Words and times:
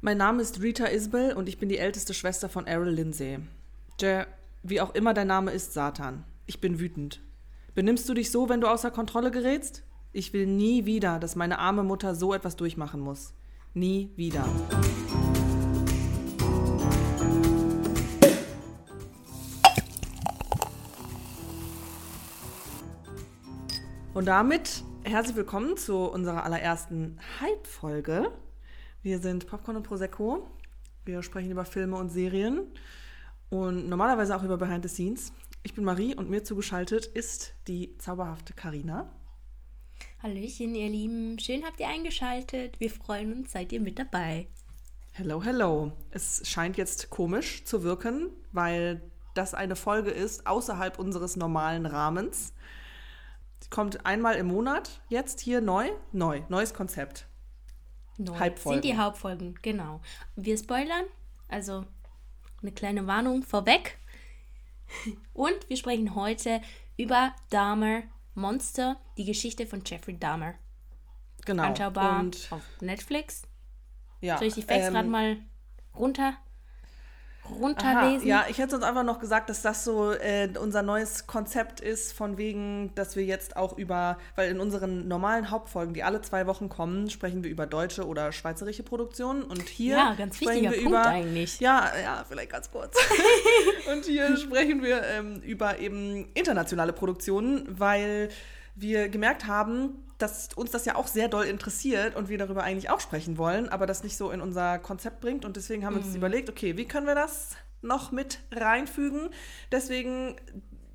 Mein 0.00 0.18
Name 0.18 0.40
ist 0.42 0.62
Rita 0.62 0.86
Isbell 0.86 1.32
und 1.32 1.48
ich 1.48 1.58
bin 1.58 1.68
die 1.68 1.78
älteste 1.78 2.14
Schwester 2.14 2.48
von 2.48 2.68
Errol 2.68 2.88
Lindsay. 2.88 3.40
Der, 4.00 4.28
wie 4.62 4.80
auch 4.80 4.94
immer 4.94 5.12
dein 5.12 5.26
Name 5.26 5.50
ist, 5.50 5.72
Satan. 5.72 6.22
Ich 6.46 6.60
bin 6.60 6.78
wütend. 6.78 7.20
Benimmst 7.74 8.08
du 8.08 8.14
dich 8.14 8.30
so, 8.30 8.48
wenn 8.48 8.60
du 8.60 8.68
außer 8.68 8.92
Kontrolle 8.92 9.32
gerätst? 9.32 9.82
Ich 10.12 10.32
will 10.32 10.46
nie 10.46 10.86
wieder, 10.86 11.18
dass 11.18 11.34
meine 11.34 11.58
arme 11.58 11.82
Mutter 11.82 12.14
so 12.14 12.32
etwas 12.32 12.54
durchmachen 12.54 13.00
muss. 13.00 13.34
Nie 13.74 14.12
wieder. 14.14 14.44
Und 24.14 24.26
damit 24.26 24.84
herzlich 25.02 25.34
willkommen 25.34 25.76
zu 25.76 26.04
unserer 26.04 26.44
allerersten 26.44 27.18
Hype-Folge. 27.40 28.30
Wir 29.08 29.20
sind 29.20 29.46
Popcorn 29.46 29.78
und 29.78 29.84
Prosecco. 29.84 30.46
Wir 31.06 31.22
sprechen 31.22 31.50
über 31.50 31.64
Filme 31.64 31.96
und 31.96 32.10
Serien 32.10 32.66
und 33.48 33.88
normalerweise 33.88 34.36
auch 34.36 34.42
über 34.42 34.58
Behind 34.58 34.86
the 34.86 34.88
Scenes. 34.90 35.32
Ich 35.62 35.72
bin 35.72 35.82
Marie 35.82 36.14
und 36.14 36.28
mir 36.28 36.44
zugeschaltet 36.44 37.06
ist 37.06 37.54
die 37.68 37.96
zauberhafte 37.96 38.52
Karina. 38.52 39.10
Hallöchen, 40.22 40.74
ihr 40.74 40.90
Lieben. 40.90 41.38
Schön 41.38 41.64
habt 41.64 41.80
ihr 41.80 41.88
eingeschaltet. 41.88 42.80
Wir 42.80 42.90
freuen 42.90 43.32
uns, 43.32 43.52
seid 43.52 43.72
ihr 43.72 43.80
mit 43.80 43.98
dabei. 43.98 44.46
Hello, 45.12 45.42
hello. 45.42 45.92
Es 46.10 46.46
scheint 46.46 46.76
jetzt 46.76 47.08
komisch 47.08 47.64
zu 47.64 47.82
wirken, 47.82 48.28
weil 48.52 49.00
das 49.32 49.54
eine 49.54 49.74
Folge 49.74 50.10
ist 50.10 50.46
außerhalb 50.46 50.98
unseres 50.98 51.34
normalen 51.34 51.86
Rahmens. 51.86 52.52
Sie 53.60 53.70
kommt 53.70 54.04
einmal 54.04 54.34
im 54.34 54.48
Monat, 54.48 55.00
jetzt 55.08 55.40
hier 55.40 55.62
neu. 55.62 55.88
Neu, 56.12 56.42
neues 56.50 56.74
Konzept. 56.74 57.27
Neu. 58.18 58.50
Sind 58.56 58.84
die 58.84 58.96
Hauptfolgen, 58.96 59.58
genau. 59.62 60.00
Wir 60.36 60.58
spoilern, 60.58 61.04
also 61.48 61.84
eine 62.60 62.72
kleine 62.72 63.06
Warnung 63.06 63.42
vorweg. 63.42 63.98
Und 65.32 65.68
wir 65.68 65.76
sprechen 65.76 66.14
heute 66.14 66.60
über 66.96 67.34
Dahmer 67.50 68.02
Monster, 68.34 68.96
die 69.16 69.24
Geschichte 69.24 69.66
von 69.66 69.82
Jeffrey 69.84 70.18
Dahmer. 70.18 70.54
Genau. 71.44 71.62
Anschaubar 71.62 72.20
Und 72.20 72.48
auf 72.50 72.62
Netflix. 72.80 73.42
Ja, 74.20 74.38
Soll 74.38 74.48
ich 74.48 74.54
die 74.54 74.62
Facts 74.62 74.88
ähm, 74.88 74.94
gerade 74.94 75.08
mal 75.08 75.36
runter 75.94 76.36
runterlesen? 77.50 78.30
Aha, 78.30 78.42
ja, 78.42 78.46
ich 78.48 78.58
hätte 78.58 78.76
uns 78.76 78.84
einfach 78.84 79.04
noch 79.04 79.18
gesagt, 79.18 79.50
dass 79.50 79.62
das 79.62 79.84
so 79.84 80.12
äh, 80.12 80.48
unser 80.60 80.82
neues 80.82 81.26
Konzept 81.26 81.80
ist, 81.80 82.12
von 82.12 82.38
wegen, 82.38 82.92
dass 82.94 83.16
wir 83.16 83.24
jetzt 83.24 83.56
auch 83.56 83.76
über, 83.76 84.18
weil 84.36 84.50
in 84.50 84.60
unseren 84.60 85.08
normalen 85.08 85.50
Hauptfolgen, 85.50 85.94
die 85.94 86.02
alle 86.02 86.20
zwei 86.22 86.46
Wochen 86.46 86.68
kommen, 86.68 87.10
sprechen 87.10 87.44
wir 87.44 87.50
über 87.50 87.66
deutsche 87.66 88.06
oder 88.06 88.32
schweizerische 88.32 88.82
Produktionen 88.82 89.42
und 89.42 89.68
hier 89.68 89.96
ja, 89.96 90.14
ganz 90.14 90.36
sprechen 90.36 90.62
wir 90.62 90.70
Punkt 90.70 90.86
über, 90.86 91.06
eigentlich. 91.06 91.60
Ja, 91.60 91.90
ja, 92.02 92.24
vielleicht 92.28 92.50
ganz 92.50 92.70
kurz. 92.70 92.96
und 93.92 94.04
hier 94.04 94.36
sprechen 94.36 94.82
wir 94.82 95.02
ähm, 95.04 95.40
über 95.42 95.78
eben 95.78 96.28
internationale 96.34 96.92
Produktionen, 96.92 97.66
weil 97.68 98.28
wir 98.80 99.08
gemerkt 99.08 99.46
haben, 99.46 100.04
dass 100.18 100.48
uns 100.54 100.70
das 100.72 100.84
ja 100.84 100.96
auch 100.96 101.06
sehr 101.06 101.28
doll 101.28 101.44
interessiert 101.44 102.16
und 102.16 102.28
wir 102.28 102.38
darüber 102.38 102.64
eigentlich 102.64 102.90
auch 102.90 103.00
sprechen 103.00 103.38
wollen, 103.38 103.68
aber 103.68 103.86
das 103.86 104.02
nicht 104.02 104.16
so 104.16 104.30
in 104.30 104.40
unser 104.40 104.78
Konzept 104.78 105.20
bringt. 105.20 105.44
Und 105.44 105.56
deswegen 105.56 105.84
haben 105.84 105.94
wir 105.94 106.02
uns 106.02 106.10
mhm. 106.10 106.16
überlegt, 106.16 106.50
okay, 106.50 106.76
wie 106.76 106.86
können 106.86 107.06
wir 107.06 107.14
das 107.14 107.56
noch 107.82 108.10
mit 108.10 108.40
reinfügen? 108.52 109.30
Deswegen 109.70 110.36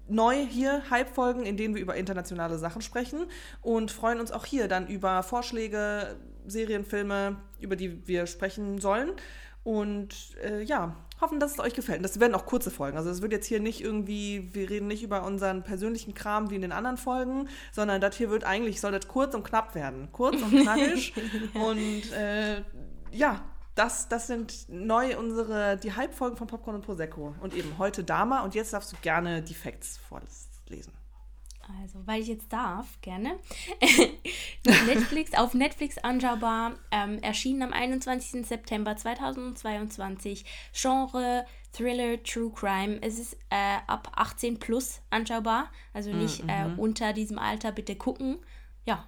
neu 0.09 0.45
hier 0.45 0.84
Hype-Folgen, 0.89 1.45
in 1.45 1.56
denen 1.56 1.76
wir 1.76 1.81
über 1.81 1.95
internationale 1.95 2.58
Sachen 2.58 2.81
sprechen 2.81 3.26
und 3.61 3.92
freuen 3.92 4.20
uns 4.20 4.31
auch 4.31 4.45
hier 4.45 4.67
dann 4.67 4.88
über 4.88 5.23
Vorschläge, 5.23 6.17
Serienfilme, 6.45 7.38
über 7.59 7.78
die 7.78 8.06
wir 8.06 8.28
sprechen 8.28 8.81
sollen. 8.81 9.11
Und 9.64 10.38
äh, 10.44 10.61
ja, 10.61 10.95
hoffen, 11.22 11.39
dass 11.39 11.53
es 11.53 11.59
euch 11.59 11.73
gefällt. 11.73 12.00
Und 12.00 12.03
das 12.03 12.19
werden 12.19 12.36
auch 12.36 12.45
kurze 12.45 12.69
Folgen. 12.69 12.97
Also 12.97 13.09
es 13.09 13.22
wird 13.22 13.31
jetzt 13.31 13.47
hier 13.47 13.59
nicht 13.59 13.81
irgendwie, 13.81 14.53
wir 14.53 14.70
reden 14.70 14.88
nicht 14.88 15.03
über 15.03 15.23
unseren 15.23 15.64
persönlichen 15.64 16.14
Kram 16.14 16.50
wie 16.50 16.55
in 16.55 16.61
den 16.61 16.72
anderen 16.72 16.98
Folgen, 16.98 17.48
sondern 17.71 18.02
das 18.02 18.15
hier 18.15 18.30
wird 18.30 18.43
eigentlich, 18.43 18.82
soll 18.82 18.92
das 18.92 19.08
kurz 19.08 19.33
und 19.33 19.43
knapp 19.43 19.73
werden. 19.73 20.10
Kurz 20.11 20.42
und 20.42 20.52
knackig. 20.52 21.14
und 21.54 22.11
äh, 22.11 22.61
ja, 23.11 23.42
das, 23.76 24.08
das 24.08 24.27
sind 24.27 24.65
neu 24.70 25.17
unsere, 25.17 25.77
die 25.77 25.95
Halbfolgen 25.95 26.37
von 26.37 26.48
Popcorn 26.48 26.76
und 26.76 26.86
Prosecco. 26.86 27.33
Und 27.42 27.55
eben 27.55 27.77
heute 27.77 28.04
Dama. 28.04 28.42
Und 28.42 28.54
jetzt 28.54 28.73
darfst 28.73 28.92
du 28.92 28.98
gerne 29.02 29.42
die 29.42 29.55
Facts 29.55 29.98
vorlesen. 29.98 30.92
Also, 31.81 32.05
weil 32.05 32.21
ich 32.21 32.27
jetzt 32.27 32.51
darf, 32.51 32.99
gerne. 33.01 33.39
Netflix, 34.85 35.33
auf 35.33 35.53
Netflix 35.53 35.97
anschaubar, 35.97 36.73
ähm, 36.91 37.19
erschienen 37.19 37.63
am 37.63 37.73
21. 37.73 38.45
September 38.45 38.97
2022. 38.97 40.43
Genre 40.73 41.45
Thriller, 41.71 42.21
True 42.21 42.51
Crime. 42.53 42.99
Es 43.01 43.17
ist 43.17 43.37
äh, 43.49 43.77
ab 43.87 44.11
18 44.15 44.59
plus 44.59 45.01
anschaubar, 45.09 45.71
also 45.93 46.11
mm, 46.11 46.17
nicht 46.19 46.43
mm 46.43 46.47
-hmm. 46.47 46.65
äh, 46.65 46.67
mhm. 46.67 46.79
unter 46.79 47.13
diesem 47.13 47.39
Alter 47.39 47.71
bitte 47.71 47.95
gucken. 47.95 48.39
Ja. 48.85 49.07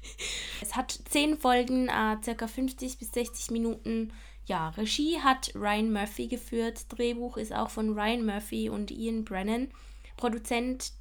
es 0.62 0.76
hat 0.76 0.98
10 1.10 1.36
Folgen, 1.38 1.88
äh, 1.88 2.16
circa 2.24 2.48
50 2.48 2.98
bis 2.98 3.12
60 3.12 3.50
Minuten. 3.50 4.12
Ja, 4.46 4.70
Regie 4.70 5.20
hat 5.20 5.52
Ryan 5.54 5.92
Murphy 5.92 6.28
geführt. 6.28 6.86
Drehbuch 6.88 7.36
ist 7.36 7.52
auch 7.52 7.70
von 7.70 7.92
Ryan 7.92 8.24
Murphy 8.24 8.70
und 8.70 8.90
Ian 8.90 9.24
Brennan. 9.24 9.68
Produzent 10.16 10.92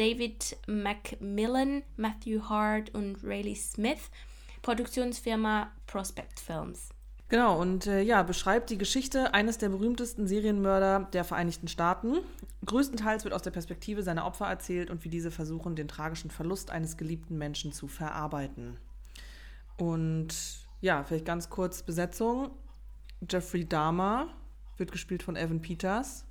David 0.00 0.56
Macmillan, 0.66 1.82
Matthew 1.98 2.48
Hart 2.48 2.88
und 2.94 3.22
Rayleigh 3.22 3.54
Smith, 3.54 4.10
Produktionsfirma 4.62 5.70
Prospect 5.86 6.40
Films. 6.40 6.88
Genau, 7.28 7.60
und 7.60 7.86
äh, 7.86 8.00
ja, 8.00 8.22
beschreibt 8.22 8.70
die 8.70 8.78
Geschichte 8.78 9.34
eines 9.34 9.58
der 9.58 9.68
berühmtesten 9.68 10.26
Serienmörder 10.26 11.10
der 11.12 11.22
Vereinigten 11.22 11.68
Staaten. 11.68 12.16
Größtenteils 12.64 13.24
wird 13.24 13.34
aus 13.34 13.42
der 13.42 13.50
Perspektive 13.50 14.02
seiner 14.02 14.24
Opfer 14.24 14.46
erzählt 14.46 14.88
und 14.88 15.04
wie 15.04 15.10
diese 15.10 15.30
versuchen, 15.30 15.76
den 15.76 15.86
tragischen 15.86 16.30
Verlust 16.30 16.70
eines 16.70 16.96
geliebten 16.96 17.36
Menschen 17.36 17.70
zu 17.72 17.86
verarbeiten. 17.86 18.78
Und 19.76 20.34
ja, 20.80 21.04
vielleicht 21.04 21.26
ganz 21.26 21.50
kurz 21.50 21.82
Besetzung. 21.82 22.52
Jeffrey 23.30 23.68
Dahmer 23.68 24.28
wird 24.78 24.92
gespielt 24.92 25.22
von 25.22 25.36
Evan 25.36 25.60
Peters. 25.60 26.24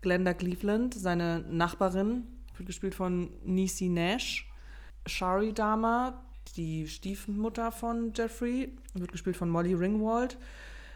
Glenda 0.00 0.32
Cleveland, 0.32 0.94
seine 0.94 1.40
Nachbarin, 1.40 2.26
wird 2.60 2.68
gespielt 2.68 2.94
von 2.94 3.30
Nisi 3.42 3.88
Nash. 3.88 4.46
Shari 5.06 5.52
Dama, 5.52 6.22
die 6.56 6.86
Stiefmutter 6.86 7.72
von 7.72 8.12
Jeffrey, 8.14 8.76
wird 8.94 9.10
gespielt 9.10 9.36
von 9.36 9.48
Molly 9.48 9.74
Ringwald. 9.74 10.38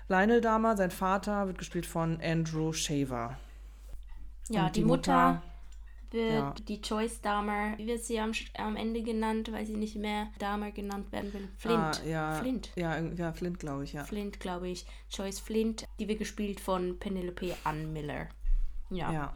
Lionel 0.09 0.41
Dama, 0.41 0.77
sein 0.77 0.91
Vater, 0.91 1.47
wird 1.47 1.59
gespielt 1.59 1.87
von 1.87 2.21
Andrew 2.23 2.73
Shaver. 2.73 3.39
Ja, 4.51 4.69
die, 4.69 4.81
die, 4.81 4.85
Mutter, 4.85 5.27
Mutter 5.27 5.43
wird 6.11 6.33
ja. 6.33 6.55
die 6.69 6.77
Joyce 6.77 7.21
Dahmer, 7.23 7.79
wie 7.79 7.87
wird 7.87 8.05
sie 8.05 8.21
am, 8.21 8.33
am 8.59 8.77
Ende 8.77 9.03
genannt, 9.03 9.51
weil 9.51 9.65
sie 9.65 9.77
nicht 9.77 9.97
mehr 9.97 10.29
Dahmer 10.39 10.71
genannt 10.71 11.11
werden 11.13 11.33
will. 11.33 11.49
Flint. 11.57 11.79
Ah, 11.79 11.93
ja, 12.07 12.33
Flint. 12.35 12.71
Ja, 12.77 12.99
ja 13.01 13.33
Flint, 13.33 13.59
glaube 13.59 13.85
ich, 13.85 13.95
ja. 13.95 14.05
Flint, 14.05 14.39
glaube 14.39 14.69
ich. 14.69 14.85
Joyce 15.11 15.41
Flint, 15.41 15.89
die 15.99 16.07
wird 16.07 16.19
gespielt 16.19 16.61
von 16.61 16.99
Penelope 16.99 17.57
Ann 17.65 17.93
Miller. 17.95 18.29
Ja. 18.91 19.11
ja. 19.11 19.35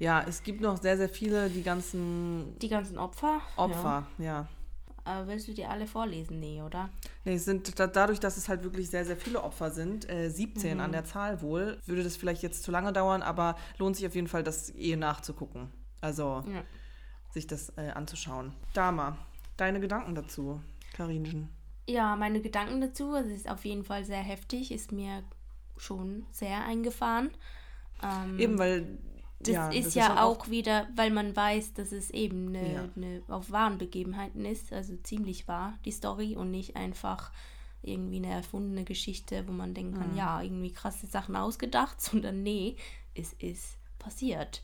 Ja, 0.00 0.24
es 0.26 0.42
gibt 0.42 0.62
noch 0.62 0.80
sehr, 0.80 0.96
sehr 0.96 1.10
viele, 1.10 1.50
die 1.50 1.62
ganzen. 1.62 2.58
Die 2.58 2.68
ganzen 2.68 2.96
Opfer? 2.98 3.42
Opfer, 3.56 4.06
ja. 4.18 4.24
ja. 4.24 4.48
Aber 5.04 5.28
willst 5.28 5.46
du 5.46 5.52
die 5.52 5.66
alle 5.66 5.86
vorlesen? 5.86 6.40
Nee, 6.40 6.62
oder? 6.62 6.88
Nee, 7.24 7.34
es 7.34 7.44
sind 7.44 7.78
dadurch, 7.78 8.18
dass 8.18 8.38
es 8.38 8.48
halt 8.48 8.62
wirklich 8.64 8.88
sehr, 8.88 9.04
sehr 9.04 9.16
viele 9.16 9.42
Opfer 9.42 9.70
sind, 9.70 10.08
äh, 10.08 10.30
17 10.30 10.74
mhm. 10.74 10.80
an 10.82 10.92
der 10.92 11.04
Zahl 11.04 11.42
wohl, 11.42 11.78
würde 11.84 12.02
das 12.02 12.16
vielleicht 12.16 12.42
jetzt 12.42 12.62
zu 12.62 12.70
lange 12.70 12.92
dauern, 12.92 13.22
aber 13.22 13.56
lohnt 13.78 13.96
sich 13.96 14.06
auf 14.06 14.14
jeden 14.14 14.26
Fall, 14.26 14.42
das 14.42 14.74
eh 14.74 14.96
nachzugucken. 14.96 15.70
Also 16.00 16.44
ja. 16.46 16.62
sich 17.30 17.46
das 17.46 17.70
äh, 17.76 17.90
anzuschauen. 17.90 18.54
Dama, 18.72 19.18
deine 19.58 19.80
Gedanken 19.80 20.14
dazu, 20.14 20.62
Karinchen? 20.94 21.50
Ja, 21.86 22.16
meine 22.16 22.40
Gedanken 22.40 22.80
dazu, 22.80 23.14
es 23.14 23.26
ist 23.26 23.50
auf 23.50 23.66
jeden 23.66 23.84
Fall 23.84 24.04
sehr 24.04 24.22
heftig, 24.22 24.72
ist 24.72 24.92
mir 24.92 25.24
schon 25.76 26.24
sehr 26.30 26.64
eingefahren. 26.64 27.30
Ähm, 28.02 28.38
Eben, 28.38 28.58
weil 28.58 28.98
das 29.40 29.54
ja, 29.54 29.68
ist 29.70 29.86
das 29.86 29.94
ja 29.94 30.06
ist 30.14 30.20
auch 30.20 30.50
wieder, 30.50 30.88
weil 30.94 31.10
man 31.10 31.34
weiß, 31.34 31.72
dass 31.72 31.92
es 31.92 32.10
eben 32.10 32.48
eine, 32.48 32.72
ja. 32.74 32.88
eine 32.94 33.22
auf 33.28 33.50
wahren 33.50 33.78
Begebenheiten 33.78 34.44
ist, 34.44 34.72
also 34.72 34.96
ziemlich 34.96 35.48
wahr, 35.48 35.78
die 35.84 35.92
Story 35.92 36.36
und 36.36 36.50
nicht 36.50 36.76
einfach 36.76 37.32
irgendwie 37.82 38.16
eine 38.16 38.30
erfundene 38.30 38.84
Geschichte, 38.84 39.48
wo 39.48 39.52
man 39.52 39.72
denken 39.72 39.94
kann, 39.94 40.12
mhm. 40.12 40.18
ja, 40.18 40.42
irgendwie 40.42 40.72
krasse 40.72 41.06
Sachen 41.06 41.36
ausgedacht, 41.36 42.00
sondern 42.02 42.42
nee, 42.42 42.76
es 43.14 43.32
ist 43.34 43.78
passiert. 43.98 44.62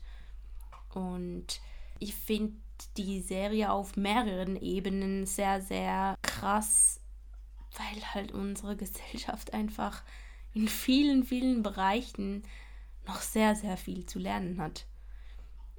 Und 0.93 1.59
ich 1.99 2.13
finde 2.13 2.53
die 2.95 3.21
Serie 3.21 3.71
auf 3.71 3.97
mehreren 3.97 4.55
Ebenen 4.55 5.25
sehr, 5.25 5.61
sehr 5.61 6.17
krass, 6.21 6.99
weil 7.75 8.03
halt 8.13 8.31
unsere 8.31 8.75
Gesellschaft 8.75 9.53
einfach 9.53 10.03
in 10.53 10.67
vielen, 10.67 11.23
vielen 11.23 11.63
Bereichen 11.63 12.43
noch 13.07 13.21
sehr, 13.21 13.55
sehr 13.55 13.77
viel 13.77 14.05
zu 14.05 14.19
lernen 14.19 14.61
hat. 14.61 14.85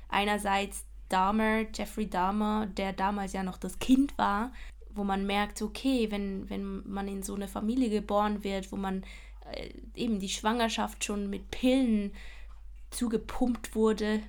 Einerseits 0.08 0.84
Dahmer, 1.08 1.66
Jeffrey 1.74 2.08
Dahmer, 2.08 2.66
der 2.66 2.92
damals 2.92 3.32
ja 3.32 3.42
noch 3.42 3.58
das 3.58 3.78
Kind 3.78 4.16
war 4.18 4.52
wo 4.98 5.04
man 5.04 5.24
merkt, 5.24 5.62
okay, 5.62 6.10
wenn, 6.10 6.50
wenn 6.50 6.82
man 6.86 7.08
in 7.08 7.22
so 7.22 7.34
eine 7.34 7.48
Familie 7.48 7.88
geboren 7.88 8.44
wird, 8.44 8.70
wo 8.72 8.76
man 8.76 9.04
äh, 9.52 9.70
eben 9.94 10.18
die 10.18 10.28
Schwangerschaft 10.28 11.04
schon 11.04 11.30
mit 11.30 11.50
Pillen 11.50 12.12
zugepumpt 12.90 13.74
wurde, 13.74 14.20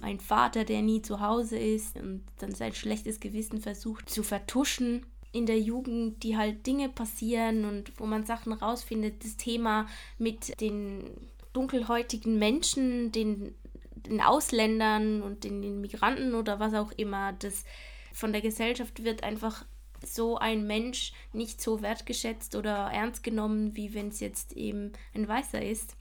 ein 0.00 0.18
Vater, 0.18 0.64
der 0.64 0.82
nie 0.82 1.02
zu 1.02 1.20
Hause 1.20 1.58
ist 1.58 1.96
und 1.96 2.24
dann 2.38 2.54
sein 2.54 2.74
schlechtes 2.74 3.20
Gewissen 3.20 3.60
versucht 3.60 4.08
zu 4.08 4.22
vertuschen 4.22 5.04
in 5.30 5.46
der 5.46 5.60
Jugend, 5.60 6.22
die 6.22 6.36
halt 6.36 6.64
Dinge 6.66 6.88
passieren 6.88 7.64
und 7.64 7.92
wo 7.98 8.06
man 8.06 8.24
Sachen 8.24 8.52
rausfindet, 8.52 9.24
das 9.24 9.36
Thema 9.36 9.86
mit 10.16 10.58
den 10.60 11.10
dunkelhäutigen 11.54 12.38
Menschen, 12.38 13.10
den, 13.10 13.54
den 13.94 14.20
Ausländern 14.20 15.22
und 15.22 15.44
den, 15.44 15.62
den 15.62 15.80
Migranten 15.80 16.34
oder 16.34 16.60
was 16.60 16.74
auch 16.74 16.92
immer, 16.92 17.32
das 17.32 17.64
von 18.12 18.32
der 18.32 18.42
Gesellschaft 18.42 19.02
wird 19.02 19.24
einfach 19.24 19.64
so 20.04 20.36
ein 20.36 20.66
Mensch 20.66 21.12
nicht 21.32 21.62
so 21.62 21.80
wertgeschätzt 21.80 22.54
oder 22.56 22.90
ernst 22.92 23.22
genommen, 23.24 23.74
wie 23.74 23.94
wenn 23.94 24.08
es 24.08 24.20
jetzt 24.20 24.52
eben 24.52 24.92
ein 25.14 25.26
Weißer 25.26 25.62
ist. 25.62 25.96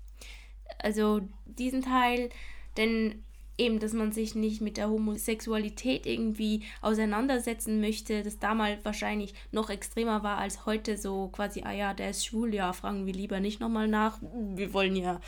Also 0.79 1.21
diesen 1.45 1.81
Teil, 1.81 2.29
denn 2.75 3.23
eben, 3.57 3.79
dass 3.79 3.93
man 3.93 4.11
sich 4.11 4.35
nicht 4.35 4.61
mit 4.61 4.77
der 4.77 4.89
Homosexualität 4.89 6.05
irgendwie 6.05 6.63
auseinandersetzen 6.81 7.81
möchte, 7.81 8.23
das 8.23 8.39
damals 8.39 8.83
wahrscheinlich 8.83 9.33
noch 9.51 9.69
extremer 9.69 10.23
war 10.23 10.37
als 10.37 10.65
heute 10.65 10.97
so 10.97 11.27
quasi, 11.27 11.61
ah 11.63 11.71
ja, 11.71 11.93
der 11.93 12.09
ist 12.09 12.25
schwul, 12.25 12.53
ja, 12.53 12.73
fragen 12.73 13.05
wir 13.05 13.13
lieber 13.13 13.39
nicht 13.39 13.59
nochmal 13.59 13.87
nach. 13.87 14.19
Wir 14.55 14.73
wollen 14.73 14.95
ja 14.95 15.21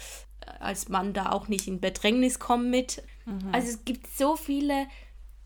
als 0.60 0.90
Mann 0.90 1.14
da 1.14 1.32
auch 1.32 1.48
nicht 1.48 1.68
in 1.68 1.80
Bedrängnis 1.80 2.40
kommen 2.40 2.70
mit. 2.70 3.04
Mhm. 3.26 3.50
Also 3.52 3.70
es 3.70 3.86
gibt 3.86 4.08
so 4.08 4.36
viele, 4.36 4.88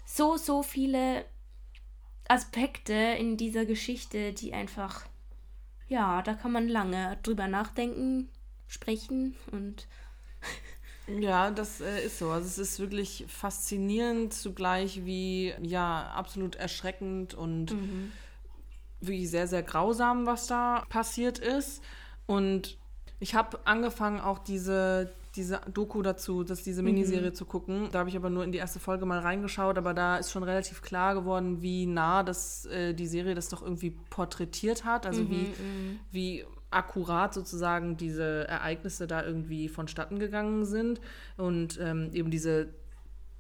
so, 0.06 0.38
so 0.38 0.64
viele 0.64 1.26
Aspekte 2.28 2.94
in 2.94 3.38
dieser 3.38 3.66
Geschichte, 3.66 4.34
die 4.34 4.54
einfach, 4.54 5.06
ja, 5.88 6.22
da 6.22 6.34
kann 6.34 6.52
man 6.52 6.68
lange 6.68 7.18
drüber 7.24 7.48
nachdenken, 7.48 8.30
sprechen 8.68 9.36
und 9.52 9.88
ja, 11.18 11.52
das 11.52 11.82
äh, 11.82 12.06
ist 12.06 12.20
so. 12.20 12.30
Also 12.30 12.48
es 12.48 12.58
ist 12.58 12.80
wirklich 12.80 13.26
faszinierend 13.28 14.34
zugleich 14.34 15.06
wie 15.06 15.54
ja 15.62 16.12
absolut 16.16 16.56
erschreckend 16.56 17.34
und 17.34 17.72
mhm. 17.72 18.12
wirklich 19.02 19.30
sehr 19.30 19.48
sehr 19.48 19.64
grausam, 19.64 20.26
was 20.26 20.48
da 20.48 20.86
passiert 20.90 21.40
ist. 21.40 21.82
Und 22.26 22.78
ich 23.20 23.36
habe 23.36 23.60
angefangen 23.66 24.20
auch 24.20 24.40
diese 24.40 25.12
diese 25.36 25.62
Doku 25.74 26.02
dazu, 26.02 26.44
dass 26.44 26.64
diese 26.64 26.82
Miniserie 26.82 27.30
mhm. 27.30 27.36
zu 27.36 27.46
gucken. 27.46 27.90
Da 27.92 28.00
habe 28.00 28.10
ich 28.10 28.16
aber 28.16 28.30
nur 28.30 28.44
in 28.44 28.52
die 28.52 28.58
erste 28.58 28.80
Folge 28.80 29.06
mal 29.06 29.20
reingeschaut, 29.20 29.78
aber 29.78 29.94
da 29.94 30.18
ist 30.18 30.32
schon 30.32 30.44
relativ 30.44 30.82
klar 30.82 31.14
geworden, 31.14 31.62
wie 31.62 31.86
nah 31.86 32.24
das 32.24 32.66
äh, 32.66 32.94
die 32.94 33.08
Serie 33.08 33.36
das 33.36 33.50
doch 33.50 33.62
irgendwie 33.62 33.92
porträtiert 34.10 34.86
hat, 34.86 35.06
also 35.06 35.24
mhm, 35.24 35.30
wie 35.30 35.36
mhm. 35.36 36.00
wie 36.12 36.46
akkurat 36.72 37.34
sozusagen 37.34 37.98
diese 37.98 38.48
Ereignisse 38.48 39.08
da 39.08 39.24
irgendwie 39.24 39.70
vonstatten 39.70 40.20
gegangen 40.20 40.66
sind 40.66 41.02
und 41.38 41.80
ähm, 41.82 42.12
eben 42.14 42.30
diese 42.30 42.70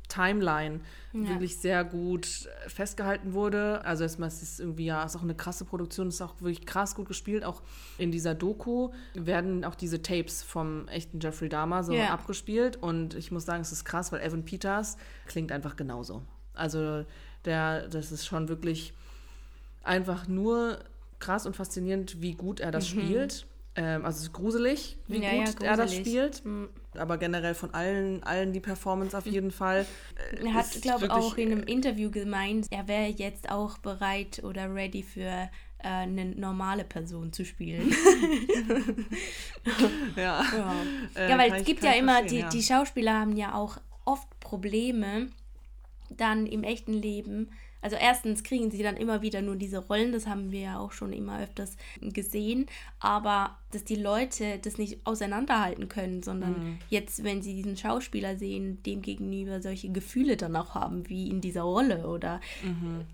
Timeline 0.09 0.81
ja. 1.13 1.29
wirklich 1.29 1.57
sehr 1.57 1.85
gut 1.85 2.49
festgehalten 2.67 3.33
wurde. 3.33 3.85
Also 3.85 4.03
erstmal 4.03 4.27
ist 4.27 4.41
es 4.41 4.59
irgendwie, 4.59 4.85
ja, 4.85 5.03
ist 5.03 5.15
auch 5.15 5.23
eine 5.23 5.35
krasse 5.35 5.63
Produktion, 5.63 6.09
ist 6.09 6.21
auch 6.21 6.41
wirklich 6.41 6.65
krass 6.65 6.95
gut 6.95 7.07
gespielt. 7.07 7.45
Auch 7.45 7.61
in 7.97 8.11
dieser 8.11 8.35
Doku 8.35 8.91
werden 9.13 9.63
auch 9.63 9.75
diese 9.75 10.01
Tapes 10.01 10.43
vom 10.43 10.87
echten 10.89 11.19
Jeffrey 11.19 11.47
Dahmer 11.47 11.83
so 11.83 11.93
ja. 11.93 12.09
abgespielt. 12.09 12.75
Und 12.75 13.13
ich 13.13 13.31
muss 13.31 13.45
sagen, 13.45 13.61
es 13.61 13.71
ist 13.71 13.85
krass, 13.85 14.11
weil 14.11 14.21
Evan 14.21 14.43
Peters 14.43 14.97
klingt 15.27 15.51
einfach 15.51 15.75
genauso. 15.77 16.23
Also 16.53 17.05
der, 17.45 17.87
das 17.87 18.11
ist 18.11 18.25
schon 18.25 18.49
wirklich 18.49 18.93
einfach 19.83 20.27
nur 20.27 20.79
krass 21.19 21.45
und 21.45 21.55
faszinierend, 21.55 22.21
wie 22.21 22.33
gut 22.33 22.59
er 22.59 22.71
das 22.71 22.93
mhm. 22.93 23.01
spielt. 23.01 23.45
Ähm, 23.79 24.05
also 24.05 24.17
es 24.17 24.23
ist 24.23 24.33
gruselig, 24.33 24.97
wie 25.07 25.23
ja, 25.23 25.29
gut 25.29 25.37
ja, 25.37 25.45
gruselig. 25.45 25.69
er 25.69 25.77
das 25.77 25.95
spielt. 25.95 26.45
Mhm. 26.45 26.69
Aber 26.97 27.17
generell 27.17 27.53
von 27.53 27.73
allen, 27.73 28.21
allen 28.23 28.51
die 28.51 28.59
Performance 28.59 29.17
auf 29.17 29.25
jeden 29.25 29.51
Fall. 29.51 29.85
Äh, 30.33 30.47
er 30.47 30.53
hat, 30.53 30.81
glaube 30.81 31.05
ich, 31.05 31.11
auch 31.11 31.37
in 31.37 31.53
einem 31.53 31.63
Interview 31.63 32.11
gemeint, 32.11 32.67
er 32.71 32.89
wäre 32.89 33.07
jetzt 33.07 33.49
auch 33.49 33.77
bereit 33.77 34.43
oder 34.43 34.73
ready 34.73 35.01
für 35.01 35.21
äh, 35.21 35.47
eine 35.83 36.25
normale 36.25 36.83
Person 36.83 37.31
zu 37.31 37.45
spielen. 37.45 37.89
ja. 40.17 40.43
Ja, 40.43 40.75
äh, 41.15 41.29
ja 41.29 41.37
weil 41.37 41.53
es 41.53 41.63
gibt 41.63 41.81
ja 41.81 41.93
immer, 41.93 42.23
die, 42.23 42.43
die 42.51 42.63
Schauspieler 42.63 43.17
haben 43.17 43.37
ja 43.37 43.55
auch 43.55 43.77
oft 44.03 44.27
Probleme 44.41 45.29
dann 46.09 46.47
im 46.47 46.63
echten 46.63 46.93
Leben 46.93 47.49
also 47.81 47.95
erstens 47.95 48.43
kriegen 48.43 48.71
sie 48.71 48.83
dann 48.83 48.97
immer 48.97 49.21
wieder 49.21 49.41
nur 49.41 49.55
diese 49.55 49.79
Rollen, 49.79 50.11
das 50.11 50.27
haben 50.27 50.51
wir 50.51 50.61
ja 50.61 50.79
auch 50.79 50.91
schon 50.91 51.13
immer 51.13 51.41
öfters 51.41 51.77
gesehen, 52.01 52.65
aber 52.99 53.57
dass 53.71 53.83
die 53.83 53.95
Leute 53.95 54.59
das 54.59 54.77
nicht 54.77 55.05
auseinanderhalten 55.05 55.87
können, 55.87 56.23
sondern 56.23 56.51
mhm. 56.51 56.79
jetzt, 56.89 57.23
wenn 57.23 57.41
sie 57.41 57.55
diesen 57.55 57.77
Schauspieler 57.77 58.37
sehen, 58.37 58.81
dem 58.83 59.01
gegenüber 59.01 59.61
solche 59.61 59.89
Gefühle 59.89 60.37
dann 60.37 60.55
auch 60.55 60.75
haben, 60.75 61.07
wie 61.09 61.29
in 61.29 61.41
dieser 61.41 61.63
Rolle 61.63 62.07
oder 62.07 62.41
mhm. 62.63 63.05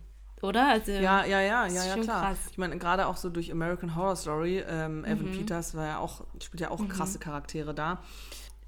Oder? 0.41 0.67
Also, 0.67 0.91
ja, 0.91 1.25
ja, 1.25 1.41
ja, 1.41 1.65
ja, 1.65 1.85
ja, 1.85 1.97
klar. 1.97 2.21
Krass. 2.27 2.37
Ich 2.51 2.57
meine, 2.57 2.77
gerade 2.77 3.07
auch 3.07 3.17
so 3.17 3.29
durch 3.29 3.51
American 3.51 3.95
Horror 3.95 4.15
Story, 4.15 4.63
ähm, 4.67 5.03
Evan 5.05 5.31
mhm. 5.31 5.37
Peters 5.37 5.75
war 5.75 5.85
ja 5.85 5.97
auch, 5.99 6.25
spielt 6.41 6.61
ja 6.61 6.71
auch 6.71 6.79
mhm. 6.79 6.89
krasse 6.89 7.19
Charaktere 7.19 7.73
da. 7.73 8.01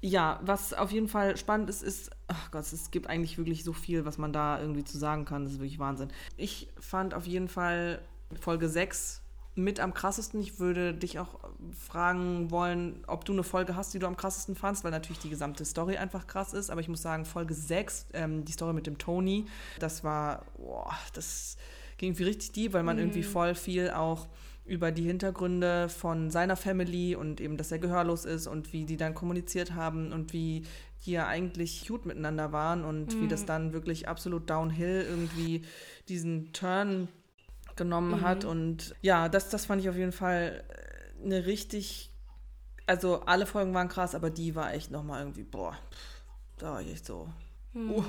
Ja, 0.00 0.38
was 0.42 0.74
auf 0.74 0.92
jeden 0.92 1.08
Fall 1.08 1.36
spannend 1.36 1.68
ist, 1.68 1.82
ist, 1.82 2.10
ach 2.28 2.50
Gott, 2.52 2.72
es 2.72 2.90
gibt 2.90 3.08
eigentlich 3.08 3.36
wirklich 3.36 3.64
so 3.64 3.72
viel, 3.72 4.04
was 4.04 4.16
man 4.16 4.32
da 4.32 4.60
irgendwie 4.60 4.84
zu 4.84 4.96
sagen 4.96 5.24
kann. 5.24 5.44
Das 5.44 5.54
ist 5.54 5.58
wirklich 5.58 5.80
Wahnsinn. 5.80 6.08
Ich 6.36 6.68
fand 6.78 7.14
auf 7.14 7.26
jeden 7.26 7.48
Fall 7.48 8.00
Folge 8.40 8.68
6 8.68 9.22
mit 9.56 9.80
am 9.80 9.92
krassesten. 9.92 10.40
Ich 10.40 10.60
würde 10.60 10.94
dich 10.94 11.18
auch 11.18 11.40
fragen 11.76 12.50
wollen, 12.52 13.02
ob 13.08 13.24
du 13.24 13.32
eine 13.32 13.42
Folge 13.42 13.74
hast, 13.74 13.92
die 13.92 13.98
du 13.98 14.06
am 14.06 14.16
krassesten 14.16 14.54
fandst, 14.54 14.84
weil 14.84 14.92
natürlich 14.92 15.18
die 15.18 15.30
gesamte 15.30 15.64
Story 15.64 15.96
einfach 15.96 16.28
krass 16.28 16.54
ist. 16.54 16.70
Aber 16.70 16.80
ich 16.80 16.88
muss 16.88 17.02
sagen, 17.02 17.24
Folge 17.24 17.54
6, 17.54 18.06
ähm, 18.12 18.44
die 18.44 18.52
Story 18.52 18.72
mit 18.72 18.86
dem 18.86 18.98
Tony, 18.98 19.46
das 19.80 20.04
war, 20.04 20.44
boah, 20.56 20.96
das 21.12 21.56
ging 21.96 22.10
irgendwie 22.10 22.24
richtig 22.24 22.52
deep, 22.52 22.72
weil 22.72 22.84
man 22.84 22.96
mhm. 22.96 23.02
irgendwie 23.02 23.24
voll 23.24 23.56
viel 23.56 23.90
auch 23.90 24.28
über 24.68 24.92
die 24.92 25.04
Hintergründe 25.04 25.88
von 25.88 26.30
seiner 26.30 26.56
Family 26.56 27.16
und 27.16 27.40
eben, 27.40 27.56
dass 27.56 27.72
er 27.72 27.78
gehörlos 27.78 28.24
ist 28.24 28.46
und 28.46 28.72
wie 28.72 28.84
die 28.84 28.96
dann 28.96 29.14
kommuniziert 29.14 29.74
haben 29.74 30.12
und 30.12 30.32
wie 30.32 30.64
die 31.04 31.12
ja 31.12 31.26
eigentlich 31.26 31.86
cute 31.86 32.06
miteinander 32.06 32.52
waren 32.52 32.84
und 32.84 33.14
mhm. 33.14 33.22
wie 33.22 33.28
das 33.28 33.42
mhm. 33.42 33.46
dann 33.46 33.72
wirklich 33.72 34.08
absolut 34.08 34.50
downhill 34.50 35.06
irgendwie 35.08 35.64
diesen 36.08 36.52
Turn 36.52 37.08
genommen 37.76 38.20
mhm. 38.20 38.20
hat. 38.20 38.44
Und 38.44 38.94
ja, 39.00 39.28
das, 39.28 39.48
das 39.48 39.66
fand 39.66 39.80
ich 39.80 39.88
auf 39.88 39.96
jeden 39.96 40.12
Fall 40.12 40.64
eine 41.24 41.46
richtig, 41.46 42.10
also 42.86 43.20
alle 43.20 43.46
Folgen 43.46 43.72
waren 43.74 43.88
krass, 43.88 44.14
aber 44.14 44.30
die 44.30 44.54
war 44.54 44.74
echt 44.74 44.90
nochmal 44.90 45.20
irgendwie, 45.22 45.44
boah, 45.44 45.76
da 46.58 46.72
war 46.72 46.82
ich 46.82 46.92
echt 46.92 47.06
so. 47.06 47.28
Mhm. 47.72 47.90
Uh. 47.90 48.04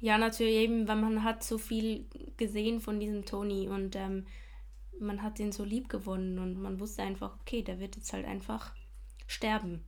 Ja, 0.00 0.18
natürlich 0.18 0.54
eben, 0.54 0.88
weil 0.88 0.96
man 0.96 1.22
hat 1.22 1.44
so 1.44 1.58
viel 1.58 2.06
gesehen 2.36 2.80
von 2.80 2.98
diesem 2.98 3.24
Tony 3.24 3.68
und 3.68 3.94
ähm, 3.94 4.26
man 5.02 5.22
hat 5.22 5.38
den 5.38 5.52
so 5.52 5.64
lieb 5.64 5.88
gewonnen 5.88 6.38
und 6.38 6.60
man 6.60 6.80
wusste 6.80 7.02
einfach, 7.02 7.38
okay, 7.40 7.62
der 7.62 7.80
wird 7.80 7.96
jetzt 7.96 8.12
halt 8.12 8.26
einfach 8.26 8.72
sterben. 9.26 9.84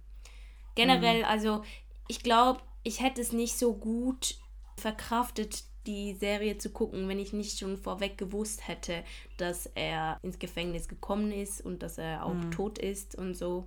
Generell, 0.75 1.21
mhm. 1.21 1.25
also 1.25 1.65
ich 2.09 2.23
glaube, 2.23 2.61
ich 2.83 3.01
hätte 3.01 3.21
es 3.21 3.33
nicht 3.33 3.57
so 3.59 3.75
gut 3.75 4.37
verkraftet, 4.77 5.65
die 5.87 6.15
Serie 6.15 6.59
zu 6.59 6.71
gucken, 6.71 7.09
wenn 7.09 7.19
ich 7.19 7.33
nicht 7.33 7.59
schon 7.59 7.77
vorweg 7.77 8.17
gewusst 8.17 8.67
hätte, 8.67 9.05
dass 9.37 9.67
er 9.75 10.19
ins 10.23 10.39
Gefängnis 10.39 10.89
gekommen 10.89 11.31
ist 11.31 11.61
und 11.61 11.83
dass 11.83 11.99
er 11.99 12.25
auch 12.25 12.35
mhm. 12.35 12.51
tot 12.51 12.79
ist 12.79 13.15
und 13.15 13.35
so. 13.35 13.67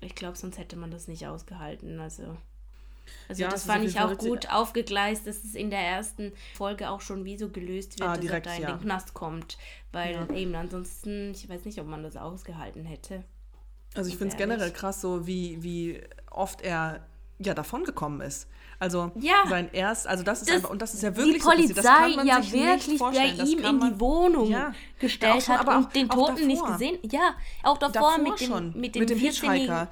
Ich 0.00 0.14
glaube, 0.14 0.36
sonst 0.36 0.58
hätte 0.58 0.76
man 0.76 0.90
das 0.90 1.08
nicht 1.08 1.26
ausgehalten. 1.26 2.00
Also 2.00 2.36
also 3.28 3.42
ja, 3.42 3.48
das 3.48 3.64
fand 3.64 3.84
ich 3.84 3.98
auch 4.00 4.16
gut 4.18 4.50
aufgegleist, 4.50 5.26
dass 5.26 5.44
es 5.44 5.54
in 5.54 5.70
der 5.70 5.80
ersten 5.80 6.32
Folge 6.54 6.90
auch 6.90 7.00
schon 7.00 7.24
wie 7.24 7.36
so 7.36 7.48
gelöst 7.48 7.98
wird, 7.98 8.08
ah, 8.08 8.12
dass 8.12 8.20
direkt, 8.20 8.46
er 8.46 8.52
da 8.52 8.56
in 8.56 8.62
ja. 8.62 8.72
den 8.72 8.80
Knast 8.80 9.14
kommt. 9.14 9.58
Weil 9.92 10.14
ja. 10.14 10.34
eben 10.34 10.54
ansonsten, 10.54 11.32
ich 11.32 11.48
weiß 11.48 11.64
nicht, 11.64 11.80
ob 11.80 11.86
man 11.86 12.02
das 12.02 12.16
ausgehalten 12.16 12.84
hätte. 12.84 13.24
Also 13.94 14.08
ich 14.08 14.16
finde 14.16 14.32
es 14.32 14.38
generell 14.38 14.70
krass, 14.70 15.00
so 15.00 15.26
wie, 15.26 15.62
wie 15.62 16.00
oft 16.30 16.62
er 16.62 17.06
ja 17.38 17.54
davon 17.54 17.84
gekommen 17.84 18.20
ist. 18.20 18.48
Also 18.78 19.12
ja, 19.14 19.44
sein 19.48 19.68
erst, 19.72 20.08
also 20.08 20.24
das 20.24 20.40
ist 20.40 20.48
das, 20.48 20.56
einfach, 20.56 20.70
und 20.70 20.82
das 20.82 20.92
ist 20.92 21.02
ja 21.02 21.14
wirklich 21.14 21.36
die 21.36 21.48
Polizei 21.48 22.10
so, 22.10 22.16
das 22.16 22.26
ja 22.26 22.52
wirklich 22.52 22.98
bei 22.98 23.26
ihm 23.26 23.58
in 23.64 23.80
die 23.80 24.00
Wohnung 24.00 24.50
ja, 24.50 24.72
gestellt 24.98 25.42
schon, 25.44 25.56
hat 25.56 25.68
und 25.68 25.94
den 25.94 26.08
Toten 26.08 26.46
nicht 26.48 26.64
gesehen. 26.64 26.98
Ja, 27.02 27.34
auch 27.62 27.78
davor, 27.78 27.92
davor 27.92 28.18
mit 28.18 28.40
dem, 28.40 28.80
mit 28.80 28.94
dem, 28.94 29.00
mit 29.00 29.10
dem 29.10 29.18
Hitchhiker. 29.18 29.88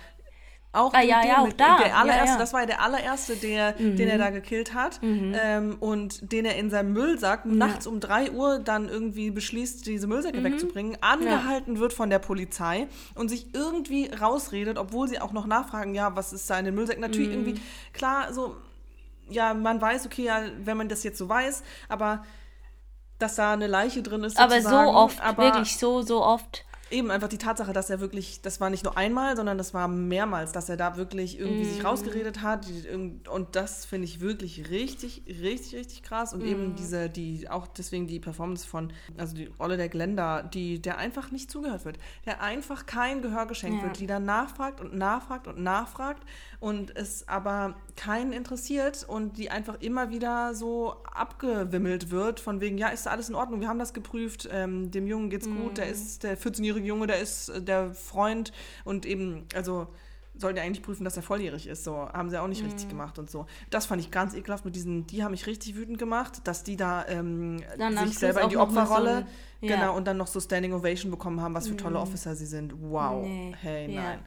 Auch, 0.73 0.95
ah, 0.95 1.03
ja, 1.03 1.27
ja, 1.27 1.39
auch 1.39 1.53
da. 1.53 1.79
Der 1.79 1.97
allererste, 1.97 2.27
ja, 2.27 2.33
ja. 2.33 2.39
Das 2.39 2.53
war 2.53 2.61
ja 2.61 2.67
der 2.67 2.81
allererste, 2.81 3.35
der, 3.35 3.75
mhm. 3.77 3.97
den 3.97 4.09
er 4.09 4.19
da 4.19 4.31
gekillt 4.31 4.73
hat. 4.73 5.03
Mhm. 5.03 5.35
Ähm, 5.37 5.77
und 5.81 6.31
den 6.31 6.45
er 6.45 6.57
in 6.57 6.71
seinem 6.71 6.93
Müllsack 6.93 7.45
ja. 7.45 7.53
nachts 7.53 7.89
um 7.89 7.99
3 7.99 8.31
Uhr 8.31 8.61
dann 8.61 8.89
irgendwie 8.89 9.33
beschließt, 9.33 9.85
diese 9.87 10.07
Müllsäcke 10.07 10.39
mhm. 10.39 10.45
wegzubringen, 10.45 10.97
angehalten 11.01 11.81
wird 11.81 11.93
von 11.93 12.09
der 12.09 12.21
Polizei 12.21 12.87
und 13.17 13.29
sich 13.29 13.53
irgendwie 13.53 14.11
rausredet, 14.13 14.79
obwohl 14.79 15.09
sie 15.09 15.21
auch 15.21 15.33
noch 15.33 15.47
nachfragen, 15.47 15.95
ja, 15.95 16.15
was 16.15 16.33
ist 16.33 16.49
da 16.49 16.59
in 16.61 16.67
den 16.67 16.77
Müllsäcken? 16.77 17.01
Natürlich 17.01 17.31
mhm. 17.31 17.47
irgendwie, 17.47 17.61
klar, 17.93 18.33
so, 18.33 18.57
ja, 19.29 19.55
man 19.55 19.81
weiß, 19.81 20.07
okay, 20.07 20.23
ja, 20.23 20.43
wenn 20.63 20.77
man 20.77 20.89
das 20.89 21.03
jetzt 21.03 21.19
so 21.19 21.29
weiß, 21.29 21.65
aber 21.89 22.25
dass 23.19 23.35
da 23.35 23.53
eine 23.53 23.67
Leiche 23.67 24.03
drin 24.03 24.23
ist. 24.23 24.39
Aber 24.39 24.63
so 24.63 24.77
oft, 24.77 25.21
aber 25.21 25.45
wirklich 25.45 25.77
so, 25.77 26.03
so 26.03 26.25
oft 26.25 26.65
eben 26.91 27.11
einfach 27.11 27.29
die 27.29 27.39
Tatsache, 27.39 27.73
dass 27.73 27.91
er 27.91 28.01
wirklich, 28.01 28.43
das 28.43 28.61
war 28.61 28.71
nicht 28.71 28.85
nur 28.85 28.97
einmal, 28.97 29.37
sondern 29.37 29.59
das 29.59 29.75
war 29.75 29.89
mehrmals, 29.89 30.53
dass 30.53 30.69
er 30.69 30.77
da 30.77 30.97
wirklich 30.97 31.39
irgendwie 31.39 31.65
mm. 31.65 31.75
sich 31.75 31.85
rausgeredet 31.85 32.43
hat. 32.43 32.67
Und 33.31 33.57
das 33.57 33.85
finde 33.85 34.07
ich 34.07 34.21
wirklich 34.21 34.71
richtig, 34.71 35.23
richtig, 35.29 35.75
richtig 35.75 36.03
krass. 36.03 36.33
Und 36.33 36.43
mm. 36.43 36.47
eben 36.47 36.75
diese, 36.77 37.09
die, 37.09 37.49
auch 37.49 37.67
deswegen 37.67 38.07
die 38.07 38.21
Performance 38.21 38.67
von, 38.67 38.93
also 39.17 39.35
die 39.35 39.47
Rolle 39.59 39.77
der 39.77 39.89
Glenda, 39.89 40.43
die, 40.43 40.81
der 40.83 40.99
einfach 40.99 41.31
nicht 41.31 41.51
zugehört 41.51 41.85
wird. 41.85 41.99
Der 42.27 42.43
einfach 42.43 42.87
kein 42.87 43.23
Gehör 43.23 43.47
geschenkt 43.47 43.79
ja. 43.79 43.85
wird, 43.85 44.01
die 44.01 44.07
dann 44.07 44.25
nachfragt 44.25 44.81
und 44.81 44.95
nachfragt 44.95 45.47
und 45.47 45.59
nachfragt 45.59 46.23
und 46.61 46.95
es 46.97 47.27
aber 47.27 47.75
keinen 47.97 48.33
interessiert 48.33 49.05
und 49.09 49.39
die 49.39 49.51
einfach 49.51 49.81
immer 49.81 50.11
wieder 50.11 50.55
so 50.55 50.95
abgewimmelt 51.13 52.11
wird, 52.11 52.41
von 52.41 52.61
wegen, 52.61 52.79
ja, 52.79 52.89
ist 52.89 53.09
alles 53.09 53.29
in 53.29 53.35
Ordnung, 53.35 53.61
wir 53.61 53.69
haben 53.69 53.79
das 53.79 53.95
geprüft, 53.95 54.49
ähm, 54.53 54.91
dem 54.91 55.07
Jungen 55.07 55.31
geht's 55.31 55.49
gut, 55.49 55.79
der 55.79 55.87
mhm. 55.87 55.93
ist 55.93 56.23
der 56.23 56.39
14-jährige 56.39 56.80
Junge, 56.85 57.07
der 57.07 57.19
ist 57.19 57.49
äh, 57.49 57.63
der 57.63 57.95
Freund 57.95 58.53
und 58.85 59.07
eben, 59.07 59.47
also 59.55 59.89
sollen 60.41 60.57
ja 60.57 60.63
eigentlich 60.63 60.83
prüfen, 60.83 61.05
dass 61.05 61.17
er 61.17 61.23
volljährig 61.23 61.67
ist. 61.67 61.85
So 61.85 62.09
haben 62.09 62.31
sie 62.31 62.41
auch 62.41 62.49
nicht 62.49 62.63
mm. 62.63 62.67
richtig 62.67 62.87
mhm. 62.87 62.91
gemacht 62.91 63.19
und 63.19 63.31
so. 63.31 63.47
Das 63.69 63.87
fand 63.87 64.01
ich 64.01 64.11
ganz 64.11 64.35
ekelhaft 64.35 64.65
mit 64.65 64.75
diesen, 64.75 65.07
die 65.07 65.23
haben 65.23 65.33
mich 65.33 65.47
richtig 65.47 65.77
wütend 65.77 65.99
gemacht, 65.99 66.41
dass 66.45 66.65
die 66.65 66.77
da 66.77 67.07
ähm, 67.09 67.63
sich 68.05 68.19
selber 68.19 68.43
in 68.43 68.49
die 68.49 68.57
Opferrolle, 68.57 69.27
so, 69.61 69.67
ja. 69.67 69.77
genau, 69.77 69.97
und 69.97 70.07
dann 70.07 70.17
noch 70.17 70.27
so 70.27 70.41
Standing 70.41 70.73
Ovation 70.73 71.11
bekommen 71.11 71.41
haben, 71.41 71.55
was 71.55 71.69
für 71.69 71.77
tolle 71.77 71.99
mm. 71.99 72.03
Officer 72.03 72.35
sie 72.35 72.47
sind. 72.47 72.73
Wow. 72.81 73.25
Nee. 73.25 73.55
Hey, 73.61 73.93
ja. 73.93 74.03
nein. 74.03 74.19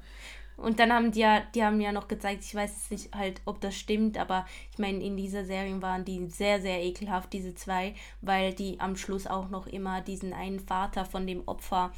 Und 0.55 0.79
dann 0.79 0.93
haben 0.93 1.11
die 1.11 1.21
ja, 1.21 1.41
die 1.55 1.63
haben 1.63 1.81
ja 1.81 1.91
noch 1.91 2.07
gezeigt, 2.07 2.43
ich 2.45 2.53
weiß 2.53 2.91
nicht 2.91 3.13
halt, 3.15 3.41
ob 3.45 3.59
das 3.59 3.75
stimmt, 3.75 4.17
aber 4.17 4.45
ich 4.71 4.77
meine, 4.77 5.03
in 5.03 5.17
dieser 5.17 5.45
Serie 5.45 5.81
waren 5.81 6.05
die 6.05 6.27
sehr, 6.27 6.61
sehr 6.61 6.83
ekelhaft, 6.83 7.33
diese 7.33 7.55
zwei, 7.55 7.95
weil 8.21 8.53
die 8.53 8.79
am 8.79 8.95
Schluss 8.95 9.25
auch 9.25 9.49
noch 9.49 9.65
immer 9.65 10.01
diesen 10.01 10.31
einen 10.31 10.59
Vater 10.59 11.05
von 11.05 11.25
dem 11.25 11.47
Opfer, 11.47 11.91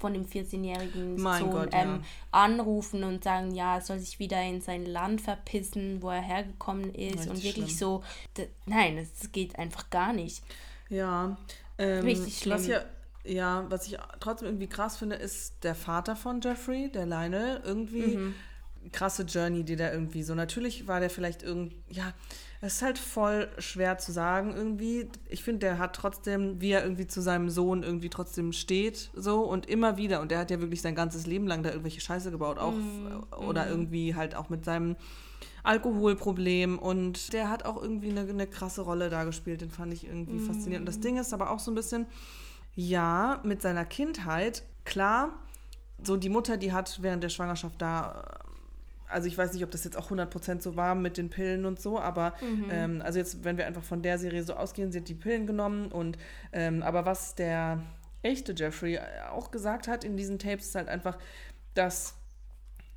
von 0.00 0.14
dem 0.14 0.24
14-jährigen 0.24 1.18
Sohn 1.18 1.50
Gott, 1.50 1.68
ähm, 1.72 2.00
ja. 2.00 2.00
anrufen 2.32 3.04
und 3.04 3.22
sagen, 3.22 3.54
ja, 3.54 3.76
er 3.76 3.80
soll 3.82 3.98
sich 3.98 4.18
wieder 4.18 4.42
in 4.42 4.60
sein 4.60 4.86
Land 4.86 5.20
verpissen, 5.20 6.02
wo 6.02 6.10
er 6.10 6.22
hergekommen 6.22 6.94
ist. 6.94 7.14
Richtig 7.14 7.30
und 7.30 7.42
wirklich 7.44 7.76
schlimm. 7.76 7.78
so, 7.78 8.02
nein, 8.66 8.96
das 8.96 9.30
geht 9.32 9.58
einfach 9.58 9.90
gar 9.90 10.12
nicht. 10.12 10.42
Ja, 10.88 11.36
ähm, 11.78 12.04
richtig 12.04 12.38
schlimm. 12.38 12.56
Was 12.56 12.66
ja 12.66 12.82
ja, 13.24 13.66
was 13.68 13.86
ich 13.86 13.98
trotzdem 14.18 14.48
irgendwie 14.48 14.66
krass 14.66 14.96
finde, 14.96 15.16
ist 15.16 15.62
der 15.62 15.74
Vater 15.74 16.16
von 16.16 16.40
Jeffrey, 16.40 16.90
der 16.90 17.06
Lionel, 17.06 17.60
irgendwie 17.64 18.16
mhm. 18.16 18.34
krasse 18.92 19.24
Journey, 19.24 19.62
die 19.64 19.76
der 19.76 19.92
irgendwie 19.92 20.22
so. 20.22 20.34
Natürlich 20.34 20.86
war 20.88 21.00
der 21.00 21.10
vielleicht 21.10 21.42
irgendwie, 21.42 21.76
ja, 21.90 22.12
es 22.62 22.74
ist 22.74 22.82
halt 22.82 22.98
voll 22.98 23.48
schwer 23.58 23.96
zu 23.96 24.12
sagen 24.12 24.54
irgendwie. 24.54 25.08
Ich 25.28 25.42
finde, 25.42 25.60
der 25.60 25.78
hat 25.78 25.96
trotzdem, 25.96 26.60
wie 26.60 26.72
er 26.72 26.82
irgendwie 26.82 27.06
zu 27.06 27.22
seinem 27.22 27.48
Sohn 27.48 27.82
irgendwie 27.82 28.10
trotzdem 28.10 28.52
steht, 28.52 29.10
so 29.14 29.40
und 29.40 29.66
immer 29.66 29.96
wieder. 29.96 30.20
Und 30.20 30.30
der 30.30 30.38
hat 30.38 30.50
ja 30.50 30.60
wirklich 30.60 30.82
sein 30.82 30.94
ganzes 30.94 31.26
Leben 31.26 31.46
lang 31.46 31.62
da 31.62 31.70
irgendwelche 31.70 32.02
Scheiße 32.02 32.30
gebaut, 32.30 32.58
auch 32.58 32.74
mhm. 32.74 33.24
oder 33.48 33.64
mhm. 33.64 33.70
irgendwie 33.70 34.14
halt 34.14 34.34
auch 34.34 34.50
mit 34.50 34.66
seinem 34.66 34.96
Alkoholproblem 35.62 36.78
und 36.78 37.32
der 37.32 37.48
hat 37.48 37.64
auch 37.64 37.80
irgendwie 37.82 38.10
eine, 38.10 38.20
eine 38.20 38.46
krasse 38.46 38.82
Rolle 38.82 39.08
da 39.08 39.24
gespielt. 39.24 39.62
Den 39.62 39.70
fand 39.70 39.94
ich 39.94 40.06
irgendwie 40.06 40.34
mhm. 40.34 40.46
faszinierend. 40.46 40.86
Und 40.86 40.94
das 40.94 41.00
Ding 41.00 41.16
ist 41.16 41.32
aber 41.32 41.50
auch 41.50 41.60
so 41.60 41.70
ein 41.70 41.74
bisschen 41.74 42.06
ja, 42.74 43.40
mit 43.42 43.62
seiner 43.62 43.84
Kindheit, 43.84 44.64
klar, 44.84 45.32
so 46.02 46.16
die 46.16 46.28
Mutter, 46.28 46.56
die 46.56 46.72
hat 46.72 46.98
während 47.02 47.22
der 47.22 47.28
Schwangerschaft 47.28 47.80
da 47.80 48.38
also 49.10 49.26
ich 49.26 49.36
weiß 49.36 49.52
nicht, 49.52 49.64
ob 49.64 49.70
das 49.70 49.84
jetzt 49.84 49.96
auch 49.96 50.10
100% 50.10 50.60
so 50.60 50.76
war 50.76 50.94
mit 50.94 51.16
den 51.16 51.30
Pillen 51.30 51.66
und 51.66 51.80
so, 51.80 51.98
aber 51.98 52.34
mhm. 52.40 52.66
ähm, 52.70 53.02
also 53.02 53.18
jetzt, 53.18 53.44
wenn 53.44 53.56
wir 53.56 53.66
einfach 53.66 53.82
von 53.82 54.02
der 54.02 54.18
Serie 54.18 54.42
so 54.42 54.54
ausgehen, 54.54 54.92
sie 54.92 55.00
hat 55.00 55.08
die 55.08 55.14
Pillen 55.14 55.46
genommen 55.46 55.90
und 55.92 56.18
ähm, 56.52 56.82
aber 56.82 57.06
was 57.06 57.34
der 57.34 57.82
echte 58.22 58.54
Jeffrey 58.56 58.98
auch 59.32 59.50
gesagt 59.50 59.88
hat 59.88 60.04
in 60.04 60.16
diesen 60.16 60.38
Tapes, 60.38 60.66
ist 60.66 60.74
halt 60.74 60.88
einfach, 60.88 61.18
dass 61.74 62.19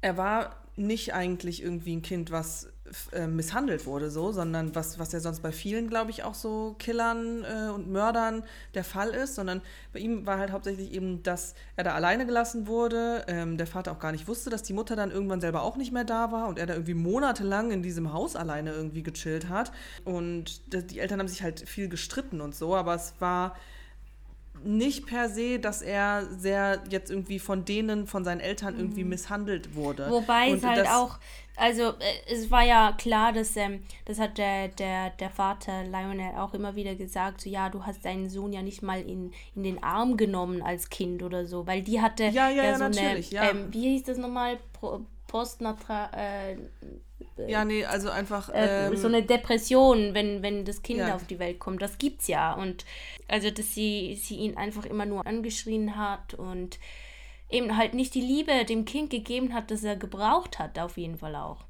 er 0.04 0.18
war 0.18 0.56
nicht 0.76 1.14
eigentlich 1.14 1.64
irgendwie 1.64 1.96
ein 1.96 2.02
Kind, 2.02 2.32
was 2.32 2.68
äh, 3.14 3.26
misshandelt 3.26 3.86
wurde, 3.86 4.12
so, 4.12 4.32
sondern 4.32 4.76
was, 4.76 5.00
was 5.00 5.14
ja 5.14 5.20
sonst 5.20 5.42
bei 5.42 5.52
vielen, 5.52 5.88
glaube 5.88 6.12
ich, 6.12 6.24
auch 6.24 6.34
so 6.34 6.76
Killern 6.78 7.44
äh, 7.44 7.70
und 7.70 7.90
Mördern 7.90 8.44
der 8.74 8.84
Fall 8.84 9.12
ist, 9.12 9.36
sondern 9.36 9.62
bei 9.94 10.00
ihm 10.00 10.26
war 10.26 10.40
halt 10.40 10.52
hauptsächlich 10.52 10.92
eben, 10.92 11.24
dass 11.24 11.56
er 11.78 11.86
da 11.86 11.94
alleine 11.94 12.26
gelassen 12.26 12.68
wurde, 12.68 13.24
ähm, 13.28 13.58
der 13.58 13.68
Vater 13.68 13.94
auch 13.94 14.00
gar 14.00 14.12
nicht 14.12 14.28
wusste, 14.28 14.50
dass 14.50 14.64
die 14.64 14.74
Mutter 14.74 14.96
dann 14.96 15.12
irgendwann 15.12 15.42
selber 15.42 15.62
auch 15.64 15.78
nicht 15.78 15.94
mehr 15.94 16.04
da 16.04 16.32
war 16.32 16.50
und 16.50 16.60
er 16.60 16.66
da 16.66 16.74
irgendwie 16.74 16.96
monatelang 16.96 17.72
in 17.72 17.82
diesem 17.82 18.12
Haus 18.12 18.36
alleine 18.36 18.74
irgendwie 18.74 19.04
gechillt 19.04 19.48
hat. 19.48 19.72
Und 20.04 20.62
die 20.74 21.00
Eltern 21.00 21.20
haben 21.20 21.28
sich 21.30 21.44
halt 21.44 21.68
viel 21.68 21.88
gestritten 21.88 22.42
und 22.42 22.54
so, 22.54 22.76
aber 22.76 22.96
es 22.96 23.14
war 23.20 23.56
nicht 24.64 25.06
per 25.06 25.30
se, 25.30 25.60
dass 25.60 25.82
er 25.82 26.28
sehr 26.38 26.82
jetzt 26.90 27.10
irgendwie 27.12 27.40
von 27.40 27.66
denen, 27.66 28.08
von 28.08 28.24
seinen 28.24 28.40
Eltern 28.40 28.78
irgendwie 28.78 29.04
mhm. 29.04 29.12
misshandelt 29.12 29.76
wurde. 29.76 30.10
Wobei 30.10 30.52
und 30.52 30.58
es 30.58 30.64
halt 30.64 30.88
auch, 30.88 31.18
also 31.56 31.90
äh, 31.90 32.32
es 32.32 32.50
war 32.50 32.64
ja 32.64 32.94
klar, 32.98 33.34
dass 33.34 33.56
ähm, 33.56 33.84
das 34.06 34.20
hat 34.20 34.38
der, 34.38 34.70
der, 34.70 35.12
der 35.12 35.30
Vater 35.30 35.84
Lionel 35.84 36.36
auch 36.38 36.54
immer 36.54 36.76
wieder 36.76 36.96
gesagt, 36.96 37.42
so 37.42 37.50
ja, 37.50 37.70
du 37.70 37.86
hast 37.86 38.06
deinen 38.06 38.30
Sohn 38.30 38.54
ja 38.54 38.62
nicht 38.62 38.82
mal 38.82 39.02
in, 39.02 39.34
in 39.56 39.64
den 39.64 39.84
Arm 39.84 40.18
genommen 40.18 40.62
als 40.62 40.90
Kind 40.90 41.24
oder 41.24 41.46
so, 41.46 41.68
weil 41.68 41.82
die 41.82 42.02
hatte 42.02 42.26
ja, 42.26 42.50
ja, 42.50 42.64
ja 42.64 42.78
so 42.78 42.86
eine, 42.86 43.20
ja. 43.20 43.50
Ähm, 43.50 43.68
wie 43.72 43.90
hieß 43.90 44.04
das 44.04 44.18
nochmal, 44.18 44.58
Postnatra, 45.28 46.12
äh, 46.16 46.58
ja, 47.48 47.66
nee, 47.66 47.86
also 47.86 48.10
einfach. 48.10 48.50
Äh, 48.50 48.88
ähm, 48.88 48.98
so 48.98 49.08
eine 49.08 49.24
Depression, 49.24 50.14
wenn, 50.14 50.44
wenn 50.44 50.66
das 50.66 50.82
Kind 50.82 51.00
ja. 51.00 51.16
auf 51.16 51.26
die 51.26 51.40
Welt 51.40 51.60
kommt. 51.60 51.82
Das 51.82 51.98
gibt's 51.98 52.28
ja. 52.28 52.54
Und 52.54 52.86
also, 53.28 53.50
dass 53.50 53.74
sie, 53.74 54.20
sie 54.22 54.36
ihn 54.36 54.58
einfach 54.58 54.86
immer 54.86 55.06
nur 55.06 55.26
angeschrien 55.26 55.98
hat 55.98 56.34
und 56.34 56.80
eben 57.50 57.78
halt 57.78 57.94
nicht 57.94 58.14
die 58.16 58.22
Liebe 58.22 58.66
dem 58.66 58.86
Kind 58.86 59.10
gegeben 59.10 59.54
hat, 59.54 59.72
das 59.72 59.84
er 59.84 59.96
gebraucht 59.96 60.60
hat, 60.60 60.78
auf 60.80 60.98
jeden 60.98 61.18
Fall 61.18 61.36
auch. 61.36 61.66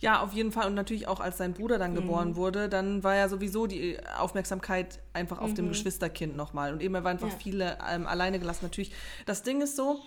Ja, 0.00 0.22
auf 0.22 0.32
jeden 0.32 0.52
Fall. 0.52 0.68
Und 0.68 0.74
natürlich 0.74 1.08
auch, 1.08 1.20
als 1.20 1.38
sein 1.38 1.54
Bruder 1.54 1.78
dann 1.78 1.92
mhm. 1.92 1.96
geboren 1.96 2.36
wurde, 2.36 2.68
dann 2.68 3.02
war 3.02 3.16
ja 3.16 3.28
sowieso 3.28 3.66
die 3.66 3.98
Aufmerksamkeit 4.16 5.00
einfach 5.12 5.40
auf 5.40 5.50
mhm. 5.50 5.54
dem 5.56 5.68
Geschwisterkind 5.70 6.36
nochmal. 6.36 6.72
Und 6.72 6.82
eben, 6.82 6.94
er 6.94 7.02
war 7.02 7.10
einfach 7.10 7.28
ja. 7.28 7.36
viele 7.36 7.78
ähm, 7.90 8.06
alleine 8.06 8.38
gelassen. 8.38 8.64
Natürlich, 8.64 8.92
das 9.26 9.42
Ding 9.42 9.60
ist 9.60 9.74
so, 9.74 10.00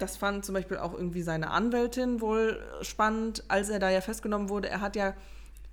das 0.00 0.16
fand 0.16 0.44
zum 0.44 0.54
Beispiel 0.54 0.78
auch 0.78 0.94
irgendwie 0.94 1.22
seine 1.22 1.50
Anwältin 1.50 2.20
wohl 2.20 2.62
spannend, 2.82 3.44
als 3.48 3.68
er 3.68 3.78
da 3.78 3.90
ja 3.90 4.00
festgenommen 4.00 4.48
wurde. 4.48 4.68
Er 4.68 4.80
hat 4.80 4.96
ja 4.96 5.14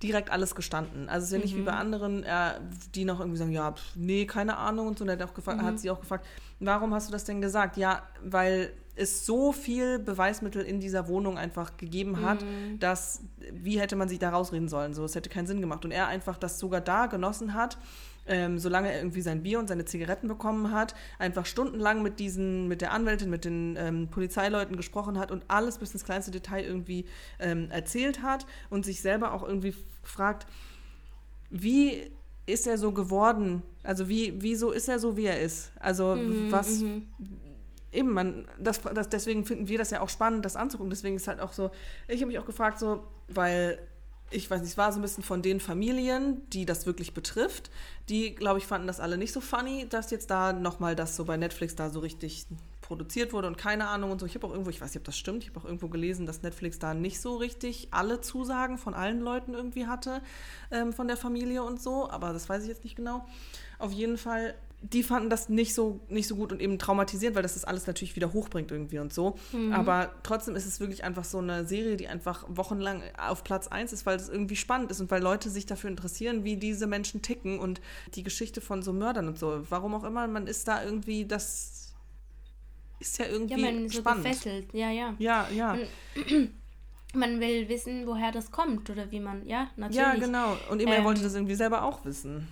direkt 0.02 0.30
alles 0.30 0.54
gestanden. 0.54 1.08
Also 1.08 1.24
es 1.24 1.30
ist 1.30 1.32
ja 1.32 1.38
nicht 1.42 1.54
mhm. 1.54 1.60
wie 1.60 1.64
bei 1.64 1.72
mhm. 1.72 1.78
anderen, 1.78 2.22
er, 2.22 2.60
die 2.94 3.04
noch 3.04 3.18
irgendwie 3.20 3.38
sagen, 3.38 3.50
ja, 3.50 3.72
pf, 3.72 3.96
nee, 3.96 4.26
keine 4.26 4.56
Ahnung 4.56 4.88
und 4.88 4.98
so. 4.98 5.04
Und 5.04 5.08
er 5.10 5.18
hat, 5.18 5.28
auch 5.28 5.34
gefragt, 5.34 5.60
mhm. 5.60 5.66
hat 5.66 5.80
sie 5.80 5.90
auch 5.90 6.00
gefragt, 6.00 6.24
warum 6.60 6.94
hast 6.94 7.08
du 7.08 7.12
das 7.12 7.24
denn 7.24 7.40
gesagt? 7.40 7.76
Ja, 7.76 8.02
weil 8.22 8.72
es 8.94 9.26
so 9.26 9.52
viel 9.52 9.98
Beweismittel 9.98 10.62
in 10.62 10.80
dieser 10.80 11.08
Wohnung 11.08 11.38
einfach 11.38 11.76
gegeben 11.76 12.20
hat, 12.22 12.42
mhm. 12.42 12.78
dass, 12.78 13.22
wie 13.52 13.80
hätte 13.80 13.96
man 13.96 14.08
sich 14.08 14.18
da 14.18 14.30
rausreden 14.30 14.68
sollen? 14.68 14.94
So, 14.94 15.04
es 15.04 15.14
hätte 15.14 15.28
keinen 15.28 15.46
Sinn 15.46 15.60
gemacht. 15.60 15.84
Und 15.84 15.90
er 15.90 16.08
einfach 16.08 16.36
das 16.36 16.58
sogar 16.58 16.80
da 16.80 17.06
genossen 17.06 17.54
hat 17.54 17.78
ähm, 18.28 18.58
solange 18.58 18.92
er 18.92 18.98
irgendwie 18.98 19.22
sein 19.22 19.42
Bier 19.42 19.58
und 19.58 19.68
seine 19.68 19.84
Zigaretten 19.84 20.28
bekommen 20.28 20.72
hat, 20.72 20.94
einfach 21.18 21.46
stundenlang 21.46 22.02
mit 22.02 22.20
diesen, 22.20 22.68
mit 22.68 22.80
der 22.80 22.92
Anwältin, 22.92 23.30
mit 23.30 23.44
den 23.44 23.76
ähm, 23.78 24.08
Polizeileuten 24.08 24.76
gesprochen 24.76 25.18
hat 25.18 25.30
und 25.30 25.44
alles 25.48 25.78
bis 25.78 25.92
ins 25.92 26.04
kleinste 26.04 26.30
Detail 26.30 26.64
irgendwie 26.64 27.06
ähm, 27.38 27.70
erzählt 27.70 28.22
hat 28.22 28.46
und 28.70 28.84
sich 28.84 29.00
selber 29.00 29.32
auch 29.32 29.42
irgendwie 29.42 29.74
fragt, 30.02 30.46
wie 31.50 32.10
ist 32.46 32.66
er 32.66 32.78
so 32.78 32.92
geworden? 32.92 33.62
Also 33.82 34.08
wie, 34.08 34.34
wieso 34.38 34.70
ist 34.70 34.88
er 34.88 34.98
so, 34.98 35.16
wie 35.16 35.26
er 35.26 35.40
ist? 35.40 35.70
Also 35.78 36.14
mhm, 36.14 36.50
was 36.50 36.80
mhm. 36.80 37.06
eben, 37.92 38.12
man, 38.12 38.46
das, 38.58 38.80
das, 38.80 39.08
deswegen 39.08 39.44
finden 39.44 39.68
wir 39.68 39.78
das 39.78 39.90
ja 39.90 40.00
auch 40.00 40.08
spannend, 40.08 40.44
das 40.44 40.56
anzugucken. 40.56 40.90
Deswegen 40.90 41.16
ist 41.16 41.28
halt 41.28 41.40
auch 41.40 41.52
so, 41.52 41.70
ich 42.06 42.20
habe 42.20 42.26
mich 42.26 42.38
auch 42.38 42.46
gefragt, 42.46 42.78
so, 42.78 43.04
weil 43.28 43.78
ich 44.30 44.50
weiß 44.50 44.60
nicht, 44.60 44.72
es 44.72 44.78
war 44.78 44.92
so 44.92 44.98
ein 44.98 45.02
bisschen 45.02 45.22
von 45.22 45.42
den 45.42 45.60
Familien, 45.60 46.48
die 46.50 46.66
das 46.66 46.86
wirklich 46.86 47.14
betrifft. 47.14 47.70
Die, 48.08 48.34
glaube 48.34 48.58
ich, 48.58 48.66
fanden 48.66 48.86
das 48.86 49.00
alle 49.00 49.16
nicht 49.16 49.32
so 49.32 49.40
funny, 49.40 49.86
dass 49.88 50.10
jetzt 50.10 50.30
da 50.30 50.52
nochmal 50.52 50.94
das 50.96 51.16
so 51.16 51.24
bei 51.24 51.36
Netflix 51.36 51.74
da 51.74 51.90
so 51.90 52.00
richtig 52.00 52.46
produziert 52.82 53.34
wurde 53.34 53.48
und 53.48 53.58
keine 53.58 53.88
Ahnung 53.88 54.10
und 54.10 54.18
so. 54.18 54.26
Ich 54.26 54.34
habe 54.34 54.46
auch 54.46 54.50
irgendwo, 54.50 54.70
ich 54.70 54.80
weiß 54.80 54.90
nicht, 54.90 54.98
ob 54.98 55.04
das 55.04 55.18
stimmt, 55.18 55.42
ich 55.42 55.50
habe 55.50 55.60
auch 55.60 55.64
irgendwo 55.64 55.88
gelesen, 55.88 56.24
dass 56.24 56.42
Netflix 56.42 56.78
da 56.78 56.94
nicht 56.94 57.20
so 57.20 57.36
richtig 57.36 57.88
alle 57.90 58.22
Zusagen 58.22 58.78
von 58.78 58.94
allen 58.94 59.20
Leuten 59.20 59.52
irgendwie 59.52 59.86
hatte, 59.86 60.22
ähm, 60.70 60.92
von 60.94 61.06
der 61.06 61.18
Familie 61.18 61.62
und 61.62 61.82
so, 61.82 62.08
aber 62.10 62.32
das 62.32 62.48
weiß 62.48 62.62
ich 62.62 62.68
jetzt 62.68 62.84
nicht 62.84 62.96
genau. 62.96 63.26
Auf 63.78 63.92
jeden 63.92 64.16
Fall 64.16 64.54
die 64.80 65.02
fanden 65.02 65.28
das 65.28 65.48
nicht 65.48 65.74
so, 65.74 66.00
nicht 66.08 66.28
so 66.28 66.36
gut 66.36 66.52
und 66.52 66.60
eben 66.60 66.78
traumatisiert, 66.78 67.34
weil 67.34 67.42
das 67.42 67.54
das 67.54 67.64
alles 67.64 67.86
natürlich 67.86 68.14
wieder 68.14 68.32
hochbringt 68.32 68.70
irgendwie 68.70 69.00
und 69.00 69.12
so. 69.12 69.36
Mhm. 69.52 69.72
Aber 69.72 70.12
trotzdem 70.22 70.54
ist 70.54 70.66
es 70.66 70.78
wirklich 70.78 71.02
einfach 71.02 71.24
so 71.24 71.38
eine 71.38 71.64
Serie, 71.64 71.96
die 71.96 72.06
einfach 72.06 72.44
wochenlang 72.48 73.02
auf 73.18 73.42
Platz 73.42 73.66
1 73.66 73.92
ist, 73.92 74.06
weil 74.06 74.16
es 74.16 74.28
irgendwie 74.28 74.54
spannend 74.54 74.92
ist 74.92 75.00
und 75.00 75.10
weil 75.10 75.20
Leute 75.20 75.50
sich 75.50 75.66
dafür 75.66 75.90
interessieren, 75.90 76.44
wie 76.44 76.56
diese 76.56 76.86
Menschen 76.86 77.22
ticken 77.22 77.58
und 77.58 77.80
die 78.14 78.22
Geschichte 78.22 78.60
von 78.60 78.82
so 78.82 78.92
Mördern 78.92 79.26
und 79.26 79.38
so. 79.38 79.64
Warum 79.68 79.94
auch 79.94 80.04
immer, 80.04 80.28
man 80.28 80.46
ist 80.46 80.68
da 80.68 80.84
irgendwie, 80.84 81.24
das 81.24 81.94
ist 83.00 83.18
ja 83.18 83.26
irgendwie 83.26 83.60
ja, 83.60 83.72
man 83.72 83.90
spannend. 83.90 84.24
So 84.24 84.28
gefesselt. 84.28 84.74
Ja, 84.74 84.90
ja. 84.90 85.14
Ja, 85.18 85.48
ja. 85.54 85.76
Man 87.14 87.40
will 87.40 87.70
wissen, 87.70 88.06
woher 88.06 88.32
das 88.32 88.50
kommt 88.50 88.90
oder 88.90 89.10
wie 89.10 89.18
man, 89.18 89.46
ja, 89.46 89.70
natürlich. 89.76 89.96
Ja, 89.96 90.14
genau. 90.14 90.58
Und 90.68 90.82
eben, 90.82 90.92
ähm, 90.92 90.98
er 90.98 91.04
wollte 91.04 91.22
das 91.22 91.34
irgendwie 91.34 91.54
selber 91.54 91.82
auch 91.82 92.04
wissen. 92.04 92.46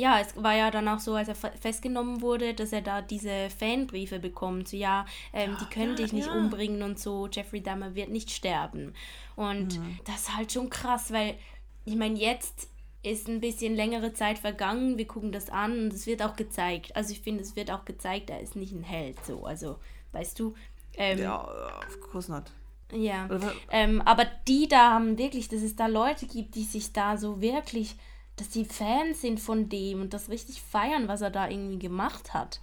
Ja, 0.00 0.18
es 0.18 0.42
war 0.42 0.56
ja 0.56 0.70
dann 0.70 0.88
auch 0.88 0.98
so, 0.98 1.14
als 1.14 1.28
er 1.28 1.34
festgenommen 1.34 2.22
wurde, 2.22 2.54
dass 2.54 2.72
er 2.72 2.80
da 2.80 3.02
diese 3.02 3.50
Fanbriefe 3.50 4.18
bekommt. 4.18 4.68
So, 4.68 4.76
ja, 4.76 5.04
ähm, 5.34 5.56
die 5.60 5.66
können 5.66 5.90
ja, 5.90 5.96
dich 5.96 6.12
nicht 6.14 6.28
ja. 6.28 6.32
umbringen 6.32 6.82
und 6.82 6.98
so. 6.98 7.28
Jeffrey 7.30 7.62
Dahmer 7.62 7.94
wird 7.94 8.08
nicht 8.08 8.30
sterben. 8.30 8.94
Und 9.36 9.78
mhm. 9.78 9.98
das 10.06 10.22
ist 10.22 10.36
halt 10.36 10.52
schon 10.52 10.70
krass, 10.70 11.12
weil 11.12 11.34
ich 11.84 11.96
meine, 11.96 12.18
jetzt 12.18 12.68
ist 13.02 13.28
ein 13.28 13.40
bisschen 13.40 13.76
längere 13.76 14.14
Zeit 14.14 14.38
vergangen. 14.38 14.96
Wir 14.96 15.06
gucken 15.06 15.32
das 15.32 15.50
an 15.50 15.78
und 15.78 15.92
es 15.92 16.06
wird 16.06 16.22
auch 16.22 16.34
gezeigt. 16.34 16.96
Also 16.96 17.12
ich 17.12 17.20
finde, 17.20 17.42
es 17.42 17.54
wird 17.54 17.70
auch 17.70 17.84
gezeigt, 17.84 18.30
er 18.30 18.40
ist 18.40 18.56
nicht 18.56 18.72
ein 18.72 18.82
Held. 18.82 19.22
So, 19.26 19.44
also, 19.44 19.78
weißt 20.12 20.38
du. 20.38 20.54
Ähm, 20.94 21.18
ja, 21.18 21.42
of 21.42 22.00
course 22.10 22.32
not. 22.32 22.44
Ja. 22.92 23.28
Ähm, 23.70 24.00
aber 24.02 24.26
die 24.48 24.66
da 24.66 24.94
haben 24.94 25.18
wirklich, 25.18 25.48
dass 25.48 25.62
es 25.62 25.76
da 25.76 25.86
Leute 25.86 26.26
gibt, 26.26 26.54
die 26.54 26.64
sich 26.64 26.92
da 26.92 27.16
so 27.16 27.40
wirklich 27.40 27.96
dass 28.40 28.48
die 28.48 28.64
Fans 28.64 29.20
sind 29.20 29.38
von 29.38 29.68
dem 29.68 30.00
und 30.00 30.14
das 30.14 30.30
richtig 30.30 30.62
feiern, 30.62 31.08
was 31.08 31.20
er 31.20 31.30
da 31.30 31.48
irgendwie 31.48 31.78
gemacht 31.78 32.32
hat. 32.32 32.60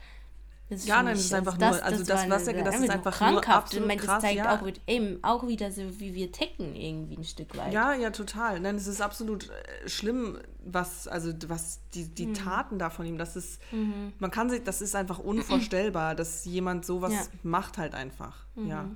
ja, 0.69 1.03
nein, 1.03 1.15
das 1.15 1.25
ist 1.25 1.33
einfach 1.33 1.57
das, 1.57 1.77
nur, 1.77 1.85
also 1.85 1.97
das, 1.99 2.07
das 2.07 2.29
was 2.29 2.47
er, 2.47 2.63
das 2.63 2.79
ist 2.79 2.89
einfach 2.89 3.15
krankhaft. 3.15 3.47
nur 3.47 3.55
absolut 3.55 3.83
ich 3.83 3.87
meine, 3.87 4.01
das 4.01 4.09
krass, 4.09 4.21
zeigt 4.23 4.37
ja. 4.37 4.59
auch, 4.59 4.67
eben, 4.87 5.23
auch 5.23 5.47
wieder 5.47 5.71
so, 5.71 5.99
wie 5.99 6.15
wir 6.15 6.31
ticken 6.31 6.75
irgendwie 6.75 7.17
ein 7.17 7.23
Stück 7.23 7.55
weit. 7.55 7.71
Ja, 7.71 7.93
ja, 7.93 8.09
total. 8.09 8.59
Nein, 8.59 8.75
es 8.75 8.87
ist 8.87 9.01
absolut 9.01 9.49
äh, 9.49 9.87
schlimm, 9.87 10.39
was, 10.65 11.07
also 11.07 11.31
was 11.47 11.79
die, 11.93 12.07
die 12.07 12.25
mhm. 12.25 12.33
Taten 12.33 12.79
da 12.79 12.89
von 12.89 13.05
ihm, 13.05 13.19
das 13.19 13.35
ist, 13.35 13.61
mhm. 13.71 14.13
man 14.17 14.31
kann 14.31 14.49
sich, 14.49 14.63
das 14.63 14.81
ist 14.81 14.95
einfach 14.95 15.19
unvorstellbar, 15.19 16.15
dass 16.15 16.43
jemand 16.45 16.85
sowas 16.85 17.13
ja. 17.13 17.21
macht 17.43 17.77
halt 17.77 17.93
einfach, 17.93 18.45
mhm. 18.55 18.67
ja. 18.67 18.89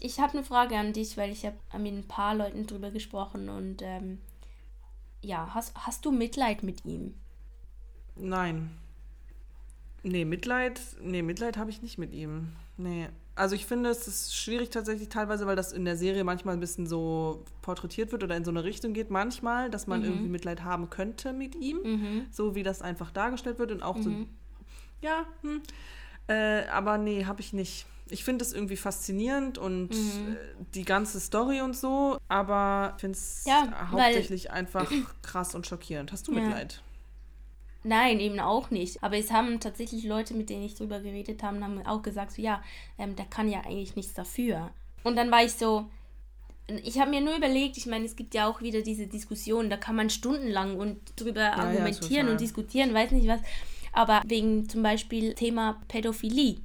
Ich 0.00 0.18
habe 0.18 0.32
eine 0.32 0.42
Frage 0.42 0.76
an 0.76 0.92
dich, 0.92 1.16
weil 1.16 1.30
ich 1.30 1.44
habe 1.44 1.56
mit 1.78 1.92
ein 1.92 2.08
paar 2.08 2.34
Leuten 2.34 2.66
drüber 2.66 2.90
gesprochen 2.90 3.48
und 3.48 3.82
ähm, 3.82 4.18
ja, 5.22 5.54
hast, 5.54 5.74
hast 5.74 6.04
du 6.04 6.10
Mitleid 6.10 6.62
mit 6.62 6.84
ihm? 6.84 7.14
Nein. 8.16 8.70
Nee, 10.02 10.24
Mitleid, 10.24 10.80
nee, 11.00 11.22
Mitleid 11.22 11.56
habe 11.56 11.70
ich 11.70 11.80
nicht 11.80 11.96
mit 11.96 12.12
ihm. 12.12 12.48
Nee. 12.76 13.08
Also 13.34 13.54
ich 13.54 13.64
finde, 13.64 13.88
es 13.88 14.06
ist 14.06 14.36
schwierig 14.36 14.70
tatsächlich 14.70 15.08
teilweise, 15.08 15.46
weil 15.46 15.56
das 15.56 15.72
in 15.72 15.86
der 15.86 15.96
Serie 15.96 16.22
manchmal 16.22 16.54
ein 16.54 16.60
bisschen 16.60 16.86
so 16.86 17.44
porträtiert 17.62 18.12
wird 18.12 18.22
oder 18.22 18.36
in 18.36 18.44
so 18.44 18.50
eine 18.50 18.64
Richtung 18.64 18.92
geht 18.92 19.10
manchmal, 19.10 19.70
dass 19.70 19.86
man 19.86 20.00
mhm. 20.00 20.06
irgendwie 20.06 20.28
Mitleid 20.28 20.64
haben 20.64 20.90
könnte 20.90 21.32
mit 21.32 21.54
ihm, 21.54 21.78
mhm. 21.82 22.26
so 22.30 22.54
wie 22.54 22.62
das 22.62 22.82
einfach 22.82 23.10
dargestellt 23.10 23.58
wird 23.58 23.72
und 23.72 23.82
auch 23.82 23.96
mhm. 23.96 24.02
so, 24.02 24.10
ja, 25.00 25.24
hm. 25.40 25.62
äh, 26.28 26.66
aber 26.66 26.98
nee, 26.98 27.24
habe 27.24 27.40
ich 27.40 27.52
nicht 27.52 27.86
ich 28.12 28.24
finde 28.24 28.44
es 28.44 28.52
irgendwie 28.52 28.76
faszinierend 28.76 29.58
und 29.58 29.90
mhm. 29.90 30.32
Äh, 30.32 30.64
die 30.74 30.84
ganze 30.84 31.18
Story 31.18 31.60
und 31.60 31.76
so, 31.76 32.18
aber 32.28 32.92
ich 32.96 33.00
finde 33.00 33.18
es 33.18 33.44
ja, 33.46 33.90
hauptsächlich 33.90 34.50
einfach 34.50 34.90
krass 35.22 35.54
und 35.54 35.66
schockierend. 35.66 36.12
Hast 36.12 36.28
du 36.28 36.32
Mitleid? 36.32 36.74
Ja. 36.74 36.80
Nein, 37.84 38.20
eben 38.20 38.38
auch 38.38 38.70
nicht. 38.70 39.02
Aber 39.02 39.16
es 39.16 39.32
haben 39.32 39.58
tatsächlich 39.58 40.04
Leute, 40.04 40.34
mit 40.34 40.50
denen 40.50 40.62
ich 40.62 40.74
drüber 40.74 41.00
geredet 41.00 41.42
habe, 41.42 41.60
haben 41.60 41.84
auch 41.84 42.02
gesagt, 42.02 42.32
so 42.32 42.42
ja, 42.42 42.62
ähm, 42.96 43.16
der 43.16 43.24
kann 43.24 43.48
ja 43.48 43.60
eigentlich 43.60 43.96
nichts 43.96 44.14
dafür. 44.14 44.70
Und 45.02 45.16
dann 45.16 45.32
war 45.32 45.42
ich 45.42 45.54
so, 45.54 45.86
ich 46.84 47.00
habe 47.00 47.10
mir 47.10 47.20
nur 47.20 47.36
überlegt, 47.36 47.76
ich 47.76 47.86
meine, 47.86 48.04
es 48.04 48.14
gibt 48.14 48.34
ja 48.34 48.48
auch 48.48 48.60
wieder 48.60 48.82
diese 48.82 49.08
Diskussion, 49.08 49.68
da 49.68 49.76
kann 49.76 49.96
man 49.96 50.10
stundenlang 50.10 50.76
und 50.76 51.00
drüber 51.16 51.40
ja, 51.40 51.54
argumentieren 51.54 52.26
ja, 52.26 52.32
und 52.32 52.40
diskutieren, 52.40 52.94
weiß 52.94 53.10
nicht 53.10 53.26
was. 53.26 53.40
Aber 53.92 54.22
wegen 54.26 54.68
zum 54.68 54.82
Beispiel 54.82 55.34
Thema 55.34 55.80
Pädophilie 55.88 56.60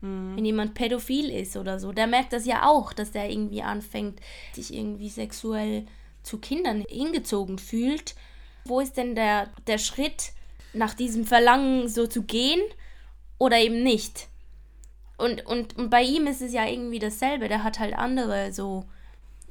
Mhm. 0.00 0.36
Wenn 0.36 0.44
jemand 0.44 0.74
pädophil 0.74 1.30
ist 1.30 1.56
oder 1.56 1.78
so, 1.78 1.92
der 1.92 2.06
merkt 2.06 2.32
das 2.32 2.46
ja 2.46 2.66
auch, 2.66 2.92
dass 2.92 3.12
der 3.12 3.30
irgendwie 3.30 3.62
anfängt, 3.62 4.20
sich 4.54 4.74
irgendwie 4.74 5.08
sexuell 5.08 5.86
zu 6.22 6.38
Kindern 6.38 6.84
hingezogen 6.88 7.58
fühlt. 7.58 8.14
Wo 8.64 8.80
ist 8.80 8.96
denn 8.96 9.14
der, 9.14 9.48
der 9.66 9.78
Schritt, 9.78 10.32
nach 10.72 10.94
diesem 10.94 11.24
Verlangen 11.24 11.88
so 11.88 12.06
zu 12.06 12.22
gehen 12.22 12.60
oder 13.38 13.58
eben 13.58 13.82
nicht? 13.82 14.28
Und, 15.18 15.44
und, 15.46 15.76
und 15.76 15.90
bei 15.90 16.02
ihm 16.02 16.26
ist 16.26 16.40
es 16.40 16.52
ja 16.52 16.66
irgendwie 16.66 16.98
dasselbe. 16.98 17.48
Der 17.48 17.62
hat 17.62 17.78
halt 17.78 17.94
andere 17.94 18.52
so 18.52 18.84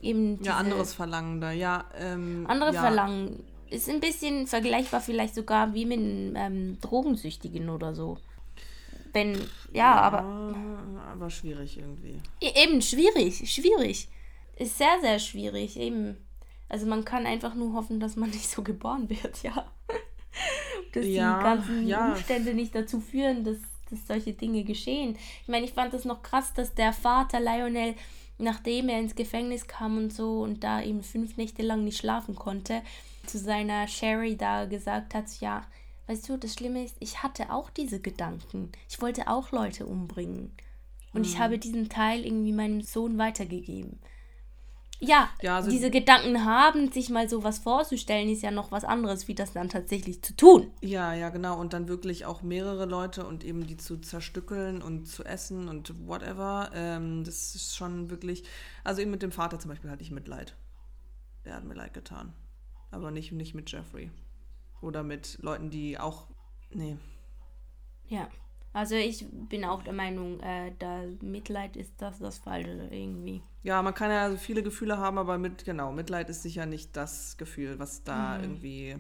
eben. 0.02 0.42
ja, 0.44 0.58
anderes 0.58 0.94
Verlangen 0.94 1.42
da, 1.42 1.52
ja. 1.52 1.86
Ähm, 1.98 2.46
andere 2.48 2.74
ja. 2.74 2.82
Verlangen. 2.82 3.44
Ist 3.70 3.88
ein 3.88 4.00
bisschen 4.00 4.48
vergleichbar 4.48 5.00
vielleicht 5.00 5.36
sogar 5.36 5.76
wie 5.76 5.86
mit 5.86 6.00
einem 6.00 6.36
ähm, 6.36 6.78
Drogensüchtigen 6.82 7.70
oder 7.70 7.94
so. 7.94 8.18
Wenn, 9.14 9.36
ja, 9.36 9.42
ja, 9.74 9.96
aber. 10.02 10.56
Aber 11.12 11.30
schwierig 11.30 11.78
irgendwie. 11.78 12.22
E, 12.42 12.64
eben, 12.64 12.82
schwierig, 12.82 13.52
schwierig. 13.52 14.08
Ist 14.58 14.78
sehr, 14.78 15.00
sehr 15.02 15.20
schwierig, 15.20 15.78
eben. 15.78 16.18
Also 16.68 16.86
man 16.86 17.04
kann 17.04 17.26
einfach 17.26 17.56
nur 17.56 17.74
hoffen, 17.74 18.00
dass 18.00 18.16
man 18.16 18.30
nicht 18.32 18.50
so 18.50 18.62
geboren 18.62 19.10
wird, 19.10 19.42
ja. 19.44 19.66
dass 20.94 21.06
ja, 21.06 21.38
die 21.38 21.44
ganzen 21.44 21.88
ja. 21.88 22.10
Umstände 22.10 22.54
nicht 22.54 22.76
dazu 22.76 23.00
führen, 23.00 23.44
dass, 23.44 23.58
dass 23.90 24.08
solche 24.08 24.34
Dinge 24.34 24.64
geschehen. 24.64 25.18
Ich 25.42 25.48
meine, 25.48 25.66
ich 25.66 25.74
fand 25.74 25.94
das 25.94 26.06
noch 26.06 26.22
krass, 26.22 26.54
dass 26.54 26.76
der 26.76 26.94
Vater 26.94 27.40
Lionel, 27.40 27.96
nachdem 28.38 28.90
er 28.90 29.00
ins 29.00 29.16
Gefängnis 29.16 29.68
kam 29.68 29.98
und 29.98 30.14
so 30.14 30.42
und 30.42 30.64
da 30.64 30.82
eben 30.82 31.04
fünf 31.04 31.38
Nächte 31.38 31.64
lang 31.64 31.84
nicht 31.84 31.98
schlafen 31.98 32.36
konnte, 32.36 32.82
zu 33.26 33.38
seiner 33.38 33.88
Sherry 33.88 34.38
da 34.38 34.66
gesagt 34.66 35.14
hat, 35.14 35.26
ja, 35.40 35.66
Weißt 36.10 36.28
du, 36.28 36.38
das 36.38 36.56
Schlimme 36.56 36.84
ist, 36.84 36.96
ich 37.00 37.22
hatte 37.22 37.52
auch 37.52 37.70
diese 37.70 38.00
Gedanken. 38.00 38.72
Ich 38.90 39.00
wollte 39.00 39.28
auch 39.28 39.52
Leute 39.52 39.86
umbringen. 39.86 40.52
Und 41.14 41.22
mhm. 41.22 41.28
ich 41.28 41.38
habe 41.38 41.60
diesen 41.60 41.88
Teil 41.88 42.26
irgendwie 42.26 42.52
meinem 42.52 42.82
Sohn 42.82 43.20
weitergegeben. 43.20 44.00
Ja, 45.00 45.30
ja 45.40 45.58
also 45.58 45.70
diese 45.70 45.92
Gedanken 45.92 46.46
haben, 46.46 46.92
sich 46.92 47.12
mal 47.12 47.30
sowas 47.30 47.60
vorzustellen, 47.60 48.28
ist 48.28 48.42
ja 48.42 48.50
noch 48.50 48.72
was 48.72 48.86
anderes, 48.86 49.28
wie 49.28 49.36
das 49.36 49.54
dann 49.54 49.70
tatsächlich 49.70 50.24
zu 50.24 50.36
tun. 50.36 50.72
Ja, 50.82 51.14
ja, 51.14 51.30
genau. 51.30 51.60
Und 51.60 51.74
dann 51.74 51.88
wirklich 51.88 52.26
auch 52.26 52.42
mehrere 52.42 52.86
Leute 52.86 53.28
und 53.28 53.44
eben 53.44 53.68
die 53.68 53.78
zu 53.78 54.00
zerstückeln 54.00 54.82
und 54.82 55.06
zu 55.06 55.24
essen 55.24 55.70
und 55.70 56.08
whatever. 56.08 56.72
Ähm, 56.74 57.24
das 57.24 57.54
ist 57.54 57.76
schon 57.76 58.10
wirklich. 58.10 58.46
Also 58.84 59.04
eben 59.04 59.12
mit 59.12 59.22
dem 59.22 59.32
Vater 59.32 59.60
zum 59.60 59.70
Beispiel 59.70 59.92
hatte 59.92 60.02
ich 60.02 60.10
Mitleid. 60.10 60.56
Der 61.46 61.54
hat 61.54 61.66
mir 61.66 61.76
leid 61.76 61.94
getan. 61.94 62.34
Aber 62.90 63.12
nicht, 63.12 63.32
nicht 63.32 63.54
mit 63.54 63.72
Jeffrey. 63.72 64.10
Oder 64.82 65.04
mit 65.04 65.38
Leuten, 65.42 65.70
die 65.70 66.00
auch. 66.00 66.28
Nee. 66.72 66.98
Ja. 68.08 68.30
Also 68.72 68.96
ich 68.96 69.26
bin 69.30 69.66
auch 69.66 69.82
der 69.82 69.94
Meinung, 69.94 70.40
äh, 70.42 70.72
da 70.78 71.04
Mitleid 71.22 71.76
ist 71.76 71.94
das 71.98 72.20
das 72.20 72.38
Falsche 72.38 72.88
irgendwie. 72.92 73.42
Ja, 73.64 73.82
man 73.82 73.94
kann 73.94 74.12
ja 74.12 74.38
viele 74.38 74.62
Gefühle 74.62 75.00
haben, 75.00 75.18
aber 75.18 75.38
mit, 75.38 75.66
genau, 75.66 75.92
Mitleid 75.92 76.30
ist 76.30 76.44
sicher 76.44 76.66
nicht 76.66 76.96
das 76.96 77.36
Gefühl, 77.38 77.80
was 77.80 78.04
da 78.04 78.38
mhm. 78.38 78.44
irgendwie 78.44 78.96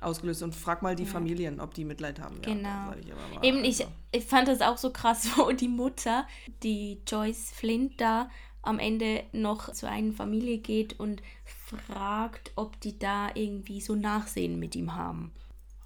ausgelöst. 0.00 0.42
Und 0.42 0.54
frag 0.54 0.82
mal 0.82 0.94
die 0.94 1.04
ja. 1.04 1.10
Familien, 1.10 1.60
ob 1.60 1.74
die 1.74 1.84
Mitleid 1.84 2.20
haben. 2.20 2.40
Genau. 2.42 2.68
Ja, 2.68 2.94
ich 2.98 3.42
Eben, 3.42 3.64
ich, 3.64 3.80
also. 3.80 3.92
ich 4.12 4.24
fand 4.24 4.48
das 4.48 4.60
auch 4.60 4.76
so 4.76 4.92
krass, 4.92 5.26
wo 5.36 5.50
die 5.52 5.68
Mutter, 5.68 6.26
die 6.62 7.00
Joyce 7.06 7.50
Flint 7.52 8.00
da 8.00 8.28
am 8.62 8.78
Ende 8.78 9.24
noch 9.32 9.72
zu 9.72 9.88
einer 9.88 10.12
Familie 10.12 10.58
geht 10.58 10.98
und 11.00 11.22
fragt, 11.44 12.52
ob 12.56 12.80
die 12.80 12.98
da 12.98 13.30
irgendwie 13.34 13.80
so 13.80 13.94
Nachsehen 13.94 14.58
mit 14.58 14.76
ihm 14.76 14.94
haben. 14.94 15.32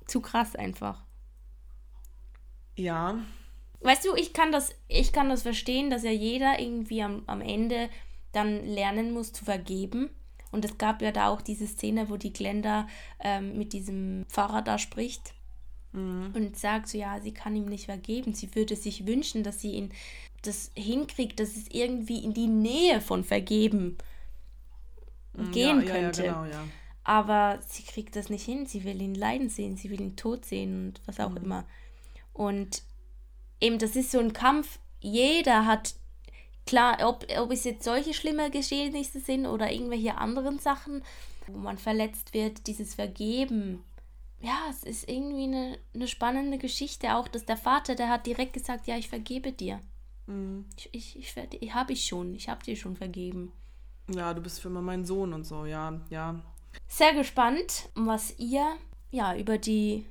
Zu 0.07 0.21
krass 0.21 0.57
einfach. 0.57 1.03
Ja. 2.77 3.19
Weißt 3.81 4.05
du, 4.05 4.15
ich 4.17 4.33
kann 4.33 4.51
das, 4.51 4.75
ich 4.89 5.13
kann 5.13 5.29
das 5.29 5.43
verstehen, 5.43 5.91
dass 5.91 6.03
ja 6.03 6.11
jeder 6.11 6.59
irgendwie 6.59 7.03
am, 7.03 7.23
am 7.27 7.41
Ende 7.41 7.89
dann 8.33 8.65
lernen 8.67 9.13
muss 9.13 9.33
zu 9.33 9.45
vergeben. 9.45 10.11
Und 10.51 10.65
es 10.65 10.79
gab 10.79 11.03
ja 11.03 11.13
da 11.13 11.29
auch 11.29 11.43
diese 11.43 11.67
Szene, 11.67 12.09
wo 12.09 12.17
die 12.17 12.33
Glenda 12.33 12.89
ähm, 13.21 13.59
mit 13.59 13.73
diesem 13.73 14.25
Pfarrer 14.29 14.63
da 14.63 14.79
spricht 14.79 15.35
mhm. 15.93 16.33
und 16.35 16.57
sagt 16.57 16.89
so, 16.89 16.99
ja, 16.99 17.21
sie 17.21 17.33
kann 17.33 17.57
ihm 17.57 17.67
nicht 17.67 17.87
vergeben. 17.87 18.35
Sie 18.35 18.55
würde 18.55 18.77
sich 18.77 19.07
wünschen, 19.07 19.43
dass 19.43 19.61
sie 19.61 19.73
ihn 19.73 19.93
das 20.47 20.71
hinkriegt, 20.75 21.41
dass 21.41 21.57
es 21.57 21.69
irgendwie 21.71 22.25
in 22.25 22.35
die 22.35 22.47
Nähe 22.47 23.01
von 23.01 23.25
Vergeben 23.25 23.99
mm, 25.33 25.51
gehen 25.51 25.87
ja, 25.87 25.93
könnte. 25.93 26.25
Ja, 26.25 26.47
ja, 26.47 26.51
genau, 26.51 26.65
Aber 27.05 27.59
sie 27.67 27.83
kriegt 27.83 28.17
das 28.17 28.29
nicht 28.29 28.45
hin. 28.45 28.67
Sie 28.67 28.85
will 28.85 29.01
ihn 29.01 29.15
leiden 29.15 29.49
sehen, 29.49 29.77
sie 29.77 29.91
will 29.91 30.01
ihn 30.01 30.17
tot 30.17 30.45
sehen 30.45 30.89
und 30.89 31.01
was 31.07 31.21
auch 31.21 31.31
mhm. 31.31 31.39
immer. 31.39 31.65
Und 32.33 32.83
eben, 33.61 33.79
das 33.79 33.97
ist 33.97 34.11
so 34.11 34.19
ein 34.19 34.33
Kampf. 34.33 34.79
Jeder 35.01 35.67
hat, 35.67 35.95
klar, 36.67 36.99
ob, 37.09 37.27
ob 37.39 37.51
es 37.51 37.65
jetzt 37.65 37.85
solche 37.85 38.15
schlimme 38.15 38.51
Geschehnisse 38.51 39.21
sind 39.21 39.47
oder 39.47 39.71
irgendwelche 39.73 40.17
anderen 40.17 40.59
Sachen, 40.59 41.03
wo 41.47 41.59
man 41.59 41.79
verletzt 41.79 42.35
wird, 42.35 42.67
dieses 42.67 42.95
Vergeben. 42.95 43.85
Ja, 44.41 44.67
es 44.69 44.83
ist 44.83 45.09
irgendwie 45.09 45.45
eine, 45.45 45.79
eine 45.95 46.09
spannende 46.09 46.59
Geschichte. 46.59 47.15
Auch, 47.17 47.29
dass 47.29 47.47
der 47.47 47.57
Vater, 47.57 47.95
der 47.95 48.11
hat 48.11 48.27
direkt 48.27 48.53
gesagt, 48.53 48.87
ja, 48.87 48.97
ich 48.97 49.09
vergebe 49.09 49.53
dir. 49.53 49.81
Mhm. 50.27 50.67
Ich, 50.77 50.89
ich, 50.93 51.17
ich, 51.19 51.37
ich 51.61 51.75
habe 51.75 51.93
ich 51.93 52.07
schon, 52.07 52.35
ich 52.35 52.49
habe 52.49 52.65
dir 52.65 52.77
schon 52.77 52.97
vergeben. 52.97 53.53
Ja, 54.15 54.35
du 54.35 54.41
bist 54.41 54.61
für 54.61 54.69
immer 54.69 54.83
mein 54.83 55.05
Sohn 55.05 55.33
und 55.33 55.45
so, 55.45 55.65
ja, 55.65 56.01
ja. 56.11 56.41
Sehr 56.87 57.15
gespannt, 57.15 57.89
was 57.95 58.39
ihr 58.39 58.77
ja 59.11 59.37
über 59.37 59.59
die 59.59 60.07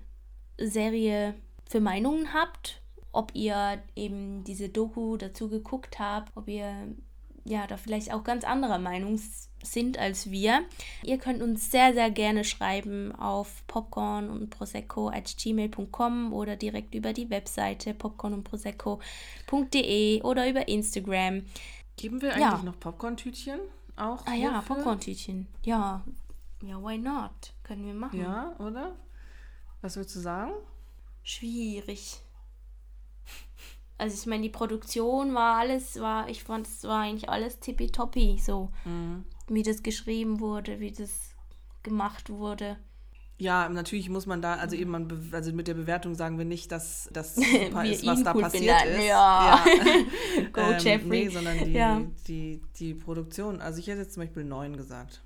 Serie 0.58 1.36
für 1.70 1.80
Meinungen 1.80 2.34
habt, 2.34 2.82
ob 3.12 3.36
ihr 3.36 3.82
eben 3.96 4.44
diese 4.44 4.70
Doku 4.70 5.18
dazu 5.18 5.50
geguckt 5.50 6.00
habt, 6.00 6.36
ob 6.36 6.48
ihr 6.48 6.96
ja, 7.46 7.68
da 7.68 7.78
vielleicht 7.78 8.14
auch 8.14 8.24
ganz 8.24 8.44
anderer 8.44 8.80
Meinung 8.80 9.20
sind 9.64 9.98
als 9.98 10.30
wir. 10.30 10.62
Ihr 11.04 11.18
könnt 11.18 11.42
uns 11.42 11.72
sehr, 11.72 11.94
sehr 11.94 12.12
gerne 12.12 12.44
schreiben 12.44 13.14
auf 13.16 13.66
popcorn 13.68 14.30
und 14.30 14.50
prosecco 14.50 15.10
at 15.10 15.36
gmail.com 15.38 16.34
oder 16.34 16.56
direkt 16.56 16.96
über 16.96 17.14
die 17.14 17.30
Webseite 17.30 17.94
popcorn 17.94 18.34
und 18.34 18.44
prosecco.de 18.44 20.22
oder 20.22 20.50
über 20.50 20.68
Instagram. 20.68 21.44
Geben 21.96 22.22
wir 22.22 22.34
eigentlich 22.34 22.42
ja. 22.42 22.64
noch 22.64 22.80
Popcorn-Tütchen? 22.80 23.60
Auch 23.96 24.26
ah 24.26 24.34
ja, 24.34 24.62
Popcorn-Tütchen. 24.62 25.48
Ja. 25.64 26.04
Ja, 26.64 26.82
why 26.82 26.98
not? 26.98 27.54
Können 27.64 27.86
wir 27.86 27.94
machen. 27.94 28.20
Ja, 28.20 28.56
oder? 28.58 28.96
Was 29.82 29.96
würdest 29.96 30.16
du 30.16 30.20
sagen? 30.22 30.54
Schwierig. 31.24 32.23
Also 34.04 34.20
ich 34.20 34.26
meine, 34.26 34.44
die 34.44 34.50
Produktion 34.50 35.34
war 35.34 35.60
alles, 35.60 35.98
war, 36.02 36.28
ich 36.28 36.44
fand 36.44 36.68
es 36.68 36.84
war 36.84 37.04
eigentlich 37.04 37.30
alles 37.30 37.62
tippitoppi, 37.62 38.38
so 38.38 38.70
mhm. 38.84 39.24
wie 39.48 39.64
das 39.64 39.82
geschrieben 39.82 40.42
wurde, 40.42 40.82
wie 40.82 40.92
das 40.92 41.34
gemacht 41.84 42.30
wurde. 42.30 42.76
Ja, 43.38 43.70
natürlich 43.70 44.10
muss 44.10 44.26
man 44.26 44.42
da, 44.42 44.56
also 44.56 44.76
eben 44.76 44.92
man, 44.92 45.30
also 45.32 45.54
mit 45.54 45.70
der 45.70 45.76
Bewertung 45.76 46.16
sagen 46.16 46.38
wir 46.38 46.44
nicht, 46.44 46.70
dass 46.74 47.10
das 47.14 47.36
super 47.36 47.86
ist, 47.86 48.06
was 48.06 48.24
da 48.24 48.36
cool 48.36 48.42
passiert 48.42 48.82
finden. 48.82 49.00
ist. 49.00 49.08
Ja. 49.08 49.66
ja. 49.66 50.44
Go 50.52 50.60
ähm, 50.60 50.80
Jeffrey. 50.80 51.08
Nee, 51.08 51.30
sondern 51.30 51.58
die, 51.60 51.72
ja. 51.72 52.02
die, 52.28 52.62
die 52.76 52.96
Produktion. 52.96 53.62
Also 53.62 53.80
ich 53.80 53.88
hätte 53.88 54.02
jetzt 54.02 54.16
zum 54.16 54.24
Beispiel 54.24 54.44
neun 54.44 54.76
gesagt. 54.76 55.22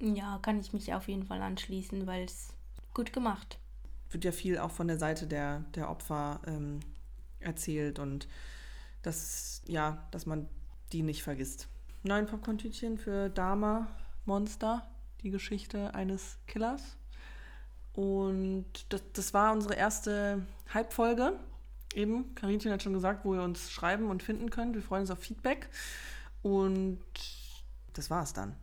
Ja, 0.00 0.38
kann 0.42 0.60
ich 0.60 0.72
mich 0.72 0.94
auf 0.94 1.08
jeden 1.08 1.24
Fall 1.24 1.42
anschließen, 1.42 2.06
weil 2.06 2.22
es 2.22 2.50
gut 2.94 3.12
gemacht. 3.12 3.58
Wird 4.12 4.24
ja 4.24 4.30
viel 4.30 4.58
auch 4.58 4.70
von 4.70 4.86
der 4.86 4.98
Seite 5.00 5.26
der, 5.26 5.64
der 5.74 5.90
Opfer 5.90 6.38
ähm, 6.46 6.78
erzählt 7.44 7.98
und 7.98 8.28
das, 9.02 9.62
ja, 9.66 10.06
dass 10.10 10.26
man 10.26 10.48
die 10.92 11.02
nicht 11.02 11.22
vergisst. 11.22 11.68
Neun 12.02 12.26
Popcorn-Tütchen 12.26 12.98
für 12.98 13.28
Dama 13.28 13.88
Monster, 14.24 14.86
die 15.22 15.30
Geschichte 15.30 15.94
eines 15.94 16.38
Killers. 16.46 16.96
Und 17.92 18.66
das, 18.88 19.02
das 19.12 19.34
war 19.34 19.52
unsere 19.52 19.74
erste 19.74 20.46
Halbfolge. 20.72 21.38
Eben, 21.94 22.34
Karinchen 22.34 22.72
hat 22.72 22.82
schon 22.82 22.92
gesagt, 22.92 23.24
wo 23.24 23.34
ihr 23.34 23.42
uns 23.42 23.70
schreiben 23.70 24.10
und 24.10 24.22
finden 24.22 24.50
könnt. 24.50 24.74
Wir 24.74 24.82
freuen 24.82 25.02
uns 25.02 25.10
auf 25.10 25.20
Feedback. 25.20 25.68
Und 26.42 27.00
das 27.92 28.10
war's 28.10 28.32
dann. 28.32 28.56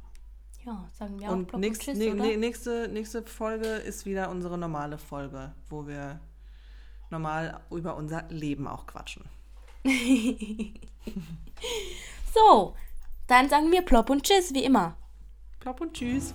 Ja, 0.66 0.88
sagen 0.94 1.20
wir 1.20 1.30
auch 1.30 1.34
und 1.34 1.54
nächst, 1.58 1.82
Tschüss, 1.82 1.98
ne, 1.98 2.14
ne, 2.14 2.38
nächste, 2.38 2.88
nächste 2.90 3.24
Folge 3.24 3.68
ist 3.68 4.06
wieder 4.06 4.30
unsere 4.30 4.58
normale 4.58 5.00
Folge, 5.00 5.54
wo 5.70 5.88
wir 5.88 6.20
normal 7.12 7.62
über 7.70 7.96
unser 7.96 8.24
Leben 8.30 8.68
auch 8.68 8.88
quatschen. 8.88 9.24
so, 12.34 12.76
dann 13.28 13.50
sagen 13.50 13.72
wir 13.72 13.82
plopp 13.82 14.10
und 14.10 14.24
tschüss, 14.24 14.54
wie 14.54 14.64
immer. 14.64 14.96
Plopp 15.60 15.82
und 15.82 15.94
tschüss. 15.94 16.34